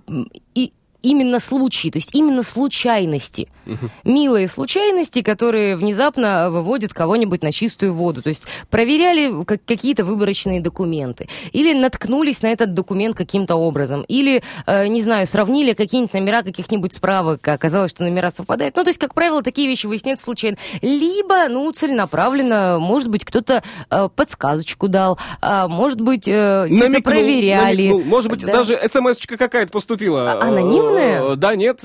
именно 1.06 1.39
случаи, 1.39 1.89
то 1.89 1.99
есть 1.99 2.10
именно 2.14 2.43
случайности. 2.43 3.47
Угу. 3.68 3.89
Милые 4.03 4.47
случайности, 4.47 5.22
которые 5.22 5.76
внезапно 5.76 6.49
выводят 6.49 6.93
кого-нибудь 6.93 7.43
на 7.43 7.51
чистую 7.51 7.93
воду. 7.93 8.22
То 8.22 8.30
есть 8.30 8.45
проверяли 8.70 9.43
как, 9.45 9.64
какие-то 9.66 10.03
выборочные 10.03 10.62
документы. 10.62 11.28
Или 11.51 11.74
наткнулись 11.74 12.41
на 12.41 12.47
этот 12.47 12.74
документ 12.74 13.16
каким-то 13.16 13.56
образом. 13.56 14.03
Или, 14.08 14.41
э, 14.66 14.88
не 14.88 15.01
знаю, 15.01 15.28
сравнили 15.28 15.74
какие-нибудь 15.74 16.14
номера 16.14 16.41
каких-нибудь 16.41 16.93
справок, 16.93 17.47
оказалось, 17.47 17.91
что 17.91 18.03
номера 18.03 18.32
совпадают. 18.32 18.76
Ну, 18.76 18.84
то 18.84 18.89
есть, 18.89 18.99
как 18.99 19.14
правило, 19.14 19.43
такие 19.43 19.68
вещи 19.68 19.86
выясняются 19.86 20.26
случайно. 20.26 20.58
Либо, 20.82 21.47
ну, 21.49 21.72
целенаправленно, 21.72 22.80
может 22.80 23.10
быть, 23.10 23.24
кто-то 23.24 23.64
э, 23.91 24.10
подсказочку 24.16 24.88
дал, 24.88 25.20
а 25.41 25.68
может 25.68 26.01
быть, 26.01 26.28
э, 26.28 26.66
намекнул, 26.68 27.14
проверяли. 27.14 27.88
Намекнул. 27.88 28.03
Может 28.03 28.32
быть, 28.32 28.41
да. 28.45 28.53
даже 28.53 28.80
смс-очка 28.91 29.38
какая-то 29.38 29.72
поступила. 29.72 30.32
А, 30.32 30.41
анонимно 30.41 30.95
Негативное? 30.96 31.36
Да, 31.36 31.56
нет, 31.56 31.82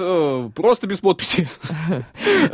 просто 0.54 0.86
без 0.86 0.98
подписи. 0.98 1.48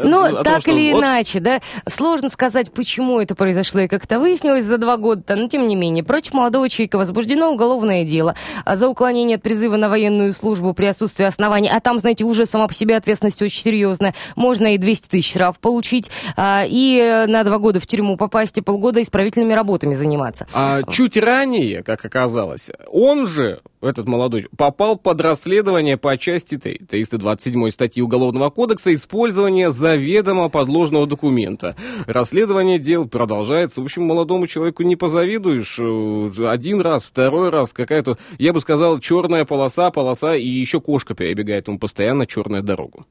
Ну, 0.02 0.42
так 0.42 0.66
или 0.68 0.92
иначе, 0.92 1.40
да, 1.40 1.60
сложно 1.88 2.28
сказать, 2.28 2.72
почему 2.72 3.20
это 3.20 3.34
произошло 3.34 3.80
и 3.80 3.88
как 3.88 4.04
это 4.04 4.18
выяснилось 4.18 4.64
за 4.64 4.78
два 4.78 4.96
года, 4.96 5.36
но 5.36 5.48
тем 5.48 5.66
не 5.66 5.76
менее. 5.76 6.04
Против 6.04 6.34
молодого 6.34 6.68
человека 6.68 6.96
возбуждено 6.96 7.50
уголовное 7.50 8.04
дело 8.04 8.34
за 8.66 8.88
уклонение 8.88 9.36
от 9.36 9.42
призыва 9.42 9.76
на 9.76 9.88
военную 9.88 10.32
службу 10.32 10.74
при 10.74 10.86
отсутствии 10.86 11.24
оснований, 11.24 11.70
а 11.72 11.80
там, 11.80 11.98
знаете, 11.98 12.24
уже 12.24 12.46
сама 12.46 12.68
по 12.68 12.74
себе 12.74 12.96
ответственность 12.96 13.40
очень 13.42 13.62
серьезная. 13.62 14.14
Можно 14.34 14.74
и 14.74 14.78
200 14.78 15.08
тысяч 15.08 15.30
штраф 15.30 15.58
получить, 15.58 16.10
а, 16.36 16.64
и 16.66 17.24
на 17.28 17.44
два 17.44 17.58
года 17.58 17.80
в 17.80 17.86
тюрьму 17.86 18.16
попасть, 18.16 18.58
и 18.58 18.60
полгода 18.60 19.02
исправительными 19.02 19.52
работами 19.52 19.94
заниматься. 19.94 20.46
А 20.52 20.82
чуть 20.90 21.16
ранее, 21.16 21.82
как 21.82 22.04
оказалось, 22.04 22.70
он 22.90 23.26
же 23.26 23.60
этот 23.80 24.08
молодой, 24.08 24.46
попал 24.56 24.96
под 24.96 25.20
расследование 25.20 25.96
по 25.96 26.16
части 26.16 26.45
327 26.46 27.70
статьи 27.70 28.02
Уголовного 28.02 28.50
кодекса 28.50 28.94
«Использование 28.94 29.70
заведомо 29.70 30.48
подложного 30.48 31.06
документа». 31.06 31.74
Расследование 32.06 32.78
дел 32.78 33.08
продолжается. 33.08 33.80
В 33.80 33.84
общем, 33.84 34.04
молодому 34.04 34.46
человеку 34.46 34.82
не 34.82 34.96
позавидуешь. 34.96 35.78
Один 36.38 36.80
раз, 36.80 37.04
второй 37.04 37.50
раз, 37.50 37.72
какая-то, 37.72 38.18
я 38.38 38.52
бы 38.52 38.60
сказал, 38.60 39.00
черная 39.00 39.44
полоса, 39.44 39.90
полоса, 39.90 40.36
и 40.36 40.46
еще 40.46 40.80
кошка 40.80 41.14
перебегает 41.14 41.68
ему 41.68 41.78
постоянно 41.78 42.26
черную 42.26 42.62
дорогу. 42.62 43.04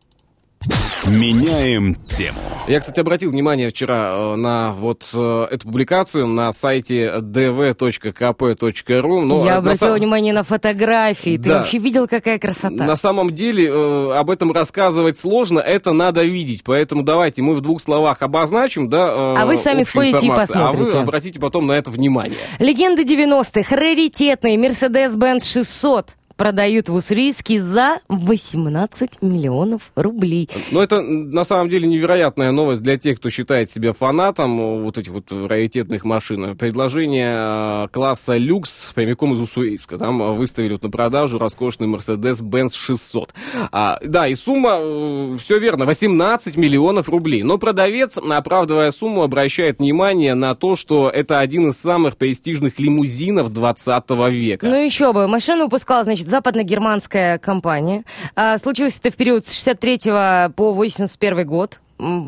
Меняем 1.07 1.95
тему. 2.07 2.39
Я, 2.67 2.79
кстати, 2.79 2.99
обратил 2.99 3.29
внимание 3.29 3.69
вчера 3.69 4.33
э, 4.33 4.35
на 4.35 4.71
вот 4.71 5.07
э, 5.13 5.47
эту 5.51 5.67
публикацию 5.67 6.25
на 6.25 6.51
сайте 6.51 7.19
dv.kp.ru. 7.19 9.21
Но 9.21 9.45
Я 9.45 9.57
обратила 9.57 9.89
на... 9.89 9.95
внимание 9.95 10.33
на 10.33 10.43
фотографии. 10.43 11.37
Ты 11.37 11.49
да. 11.49 11.57
вообще 11.57 11.77
видел, 11.77 12.07
какая 12.07 12.39
красота? 12.39 12.85
На 12.85 12.95
самом 12.95 13.35
деле 13.35 13.67
э, 13.67 14.11
об 14.13 14.31
этом 14.31 14.51
рассказывать 14.51 15.19
сложно, 15.19 15.59
это 15.59 15.93
надо 15.93 16.23
видеть. 16.23 16.63
Поэтому 16.63 17.03
давайте 17.03 17.43
мы 17.43 17.53
в 17.53 17.61
двух 17.61 17.83
словах 17.83 18.23
обозначим, 18.23 18.89
да. 18.89 19.07
Э, 19.07 19.35
а 19.37 19.45
вы 19.45 19.57
сами 19.57 19.83
сходите 19.83 20.25
и 20.25 20.29
посмотрите. 20.29 20.91
А 20.91 20.95
вы 20.95 21.01
обратите 21.01 21.39
потом 21.39 21.67
на 21.67 21.73
это 21.73 21.91
внимание. 21.91 22.37
Легенды 22.57 23.03
90-х. 23.03 23.75
Раритетный 23.75 24.57
Mercedes-Benz 24.57 25.45
600 25.45 26.15
продают 26.37 26.89
в 26.89 26.93
Уссурийске 26.93 27.61
за 27.61 27.99
18 28.09 29.21
миллионов 29.21 29.91
рублей. 29.95 30.49
Ну, 30.71 30.81
это 30.81 31.01
на 31.01 31.43
самом 31.43 31.69
деле 31.69 31.87
невероятная 31.87 32.51
новость 32.51 32.81
для 32.81 32.97
тех, 32.97 33.19
кто 33.19 33.29
считает 33.29 33.71
себя 33.71 33.93
фанатом 33.93 34.83
вот 34.83 34.97
этих 34.97 35.11
вот 35.11 35.31
раритетных 35.31 36.05
машин. 36.05 36.55
Предложение 36.57 37.35
а, 37.37 37.87
класса 37.87 38.37
люкс 38.37 38.89
прямиком 38.93 39.33
из 39.33 39.41
Уссурийска. 39.41 39.97
Там 39.97 40.35
выставили 40.37 40.73
вот 40.73 40.83
на 40.83 40.89
продажу 40.89 41.39
роскошный 41.39 41.87
Mercedes-Benz 41.87 42.73
600. 42.73 43.33
А, 43.71 43.99
да, 44.03 44.27
и 44.27 44.35
сумма, 44.35 44.77
э, 44.79 45.37
все 45.41 45.59
верно, 45.59 45.85
18 45.85 46.57
миллионов 46.57 47.09
рублей. 47.09 47.43
Но 47.43 47.57
продавец, 47.57 48.17
оправдывая 48.17 48.91
сумму, 48.91 49.23
обращает 49.23 49.79
внимание 49.79 50.35
на 50.35 50.55
то, 50.55 50.75
что 50.75 51.09
это 51.09 51.39
один 51.39 51.69
из 51.69 51.77
самых 51.77 52.17
престижных 52.17 52.79
лимузинов 52.79 53.53
20 53.53 54.09
века. 54.31 54.65
Ну 54.65 54.75
еще 54.75 55.13
бы, 55.13 55.27
машина 55.27 55.65
выпускала, 55.65 56.03
значит, 56.03 56.24
значит, 56.25 56.29
западно-германская 56.29 57.37
компания. 57.37 58.03
А, 58.35 58.57
случилось 58.57 58.99
это 58.99 59.11
в 59.11 59.15
период 59.15 59.47
с 59.47 59.53
63 59.53 60.11
по 60.55 60.73
81 60.73 61.47
год 61.47 61.79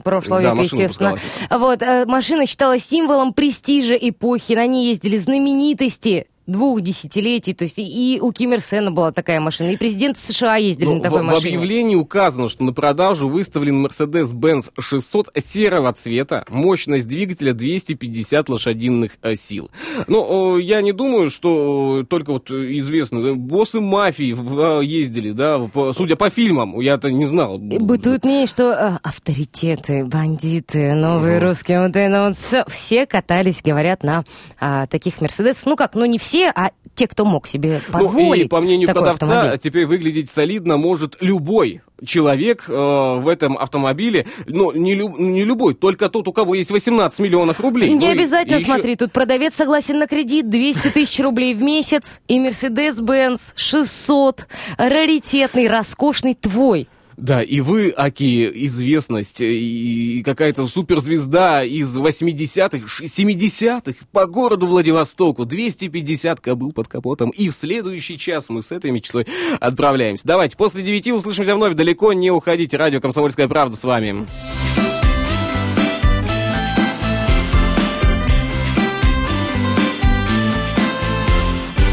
прошлого 0.03 0.41
да, 0.41 0.51
века, 0.51 0.63
естественно. 0.63 1.15
Вот, 1.49 1.81
э, 1.81 2.05
машина 2.05 2.45
считалась 2.45 2.85
символом 2.85 3.33
престижа 3.33 3.95
эпохи, 3.95 4.53
на 4.53 4.65
ней 4.65 4.89
ездили 4.89 5.17
знаменитости 5.17 6.27
двух 6.47 6.81
десятилетий. 6.81 7.53
То 7.53 7.65
есть 7.65 7.77
и 7.77 8.19
у 8.21 8.31
Ким 8.31 8.53
Ир 8.53 8.61
Сена 8.61 8.91
была 8.91 9.11
такая 9.11 9.39
машина, 9.39 9.71
и 9.71 9.77
президент 9.77 10.17
США 10.17 10.55
ездили 10.55 10.87
ну, 10.87 10.95
на 10.95 11.01
такой 11.01 11.21
в, 11.21 11.25
машине. 11.25 11.57
В 11.57 11.59
объявлении 11.59 11.95
указано, 11.95 12.49
что 12.49 12.63
на 12.63 12.73
продажу 12.73 13.27
выставлен 13.27 13.85
Mercedes-Benz 13.85 14.71
600 14.79 15.29
серого 15.35 15.91
цвета, 15.93 16.45
мощность 16.49 17.07
двигателя 17.07 17.53
250 17.53 18.49
лошадиных 18.49 19.17
э, 19.21 19.35
сил. 19.35 19.69
Но 20.07 20.57
я 20.57 20.81
не 20.81 20.93
думаю, 20.93 21.29
что 21.29 22.05
только 22.09 22.31
вот 22.31 22.49
известно, 22.49 23.35
боссы 23.35 23.79
мафии 23.79 24.33
э, 24.33 24.85
ездили, 24.85 25.31
да, 25.31 25.59
судя 25.93 26.15
по 26.15 26.29
фильмам, 26.29 26.79
я-то 26.79 27.09
не 27.09 27.25
знал. 27.25 27.57
Бытует 27.57 28.23
мнение, 28.23 28.47
что 28.47 28.71
э, 28.71 28.97
авторитеты, 29.03 30.05
бандиты, 30.05 30.93
новые 30.93 31.37
угу. 31.37 31.47
русские, 31.47 31.81
вот, 31.81 31.93
ну, 31.93 32.63
все, 32.67 33.05
катались, 33.05 33.61
говорят, 33.61 34.03
на 34.03 34.23
а, 34.59 34.87
таких 34.87 35.19
Мерседесах. 35.19 35.65
Ну 35.65 35.75
как, 35.75 35.95
ну 35.95 36.05
не 36.05 36.17
все 36.17 36.36
все, 36.37 36.51
а 36.55 36.71
те, 36.95 37.07
кто 37.07 37.25
мог 37.25 37.47
себе 37.47 37.81
позволить. 37.91 38.39
Ну, 38.39 38.45
и 38.45 38.47
по 38.47 38.61
мнению 38.61 38.91
продавца, 38.91 39.25
автомобиль. 39.25 39.59
теперь 39.59 39.85
выглядеть 39.85 40.31
солидно 40.31 40.77
может 40.77 41.15
любой 41.19 41.81
человек 42.03 42.65
э, 42.67 42.73
в 42.73 43.27
этом 43.27 43.57
автомобиле, 43.57 44.25
ну, 44.47 44.71
не, 44.71 44.95
люб, 44.95 45.17
не 45.19 45.43
любой, 45.43 45.73
только 45.73 46.09
тот, 46.09 46.27
у 46.27 46.33
кого 46.33 46.55
есть 46.55 46.71
18 46.71 47.19
миллионов 47.19 47.59
рублей. 47.59 47.89
Не 47.89 48.07
ну, 48.07 48.11
обязательно, 48.11 48.55
и, 48.55 48.59
и 48.59 48.63
смотри, 48.63 48.89
еще... 48.91 48.97
тут 48.97 49.11
продавец 49.11 49.55
согласен 49.55 49.99
на 49.99 50.07
кредит 50.07 50.49
200 50.49 50.89
тысяч 50.89 51.19
рублей 51.19 51.53
в 51.53 51.61
месяц, 51.61 52.19
и 52.27 52.39
Mercedes-Benz 52.39 53.53
600, 53.55 54.47
раритетный, 54.77 55.67
роскошный, 55.67 56.35
твой. 56.35 56.87
Да, 57.17 57.41
и 57.41 57.61
вы, 57.61 57.91
Аки, 57.97 58.47
известность 58.65 59.41
и 59.41 60.21
какая-то 60.23 60.67
суперзвезда 60.67 61.63
из 61.63 61.97
80-х, 61.97 63.03
70-х 63.03 64.05
по 64.11 64.27
городу 64.27 64.67
Владивостоку. 64.67 65.45
250 65.45 66.39
кобыл 66.39 66.73
под 66.73 66.87
капотом. 66.87 67.31
И 67.31 67.49
в 67.49 67.55
следующий 67.55 68.19
час 68.19 68.49
мы 68.49 68.61
с 68.61 68.71
этой 68.71 68.91
мечтой 68.91 69.25
отправляемся. 69.59 70.27
Давайте, 70.27 70.55
после 70.55 70.83
9 70.83 71.07
услышимся 71.13 71.55
вновь. 71.55 71.73
Далеко 71.73 72.13
не 72.13 72.29
уходите. 72.29 72.77
Радио 72.77 73.01
«Комсомольская 73.01 73.47
правда» 73.47 73.75
с 73.75 73.83
вами. 73.83 74.27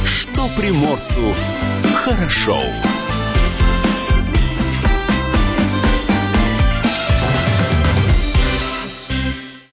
Что 0.04 0.48
приморцу 0.58 1.34
хорошо. 1.94 2.60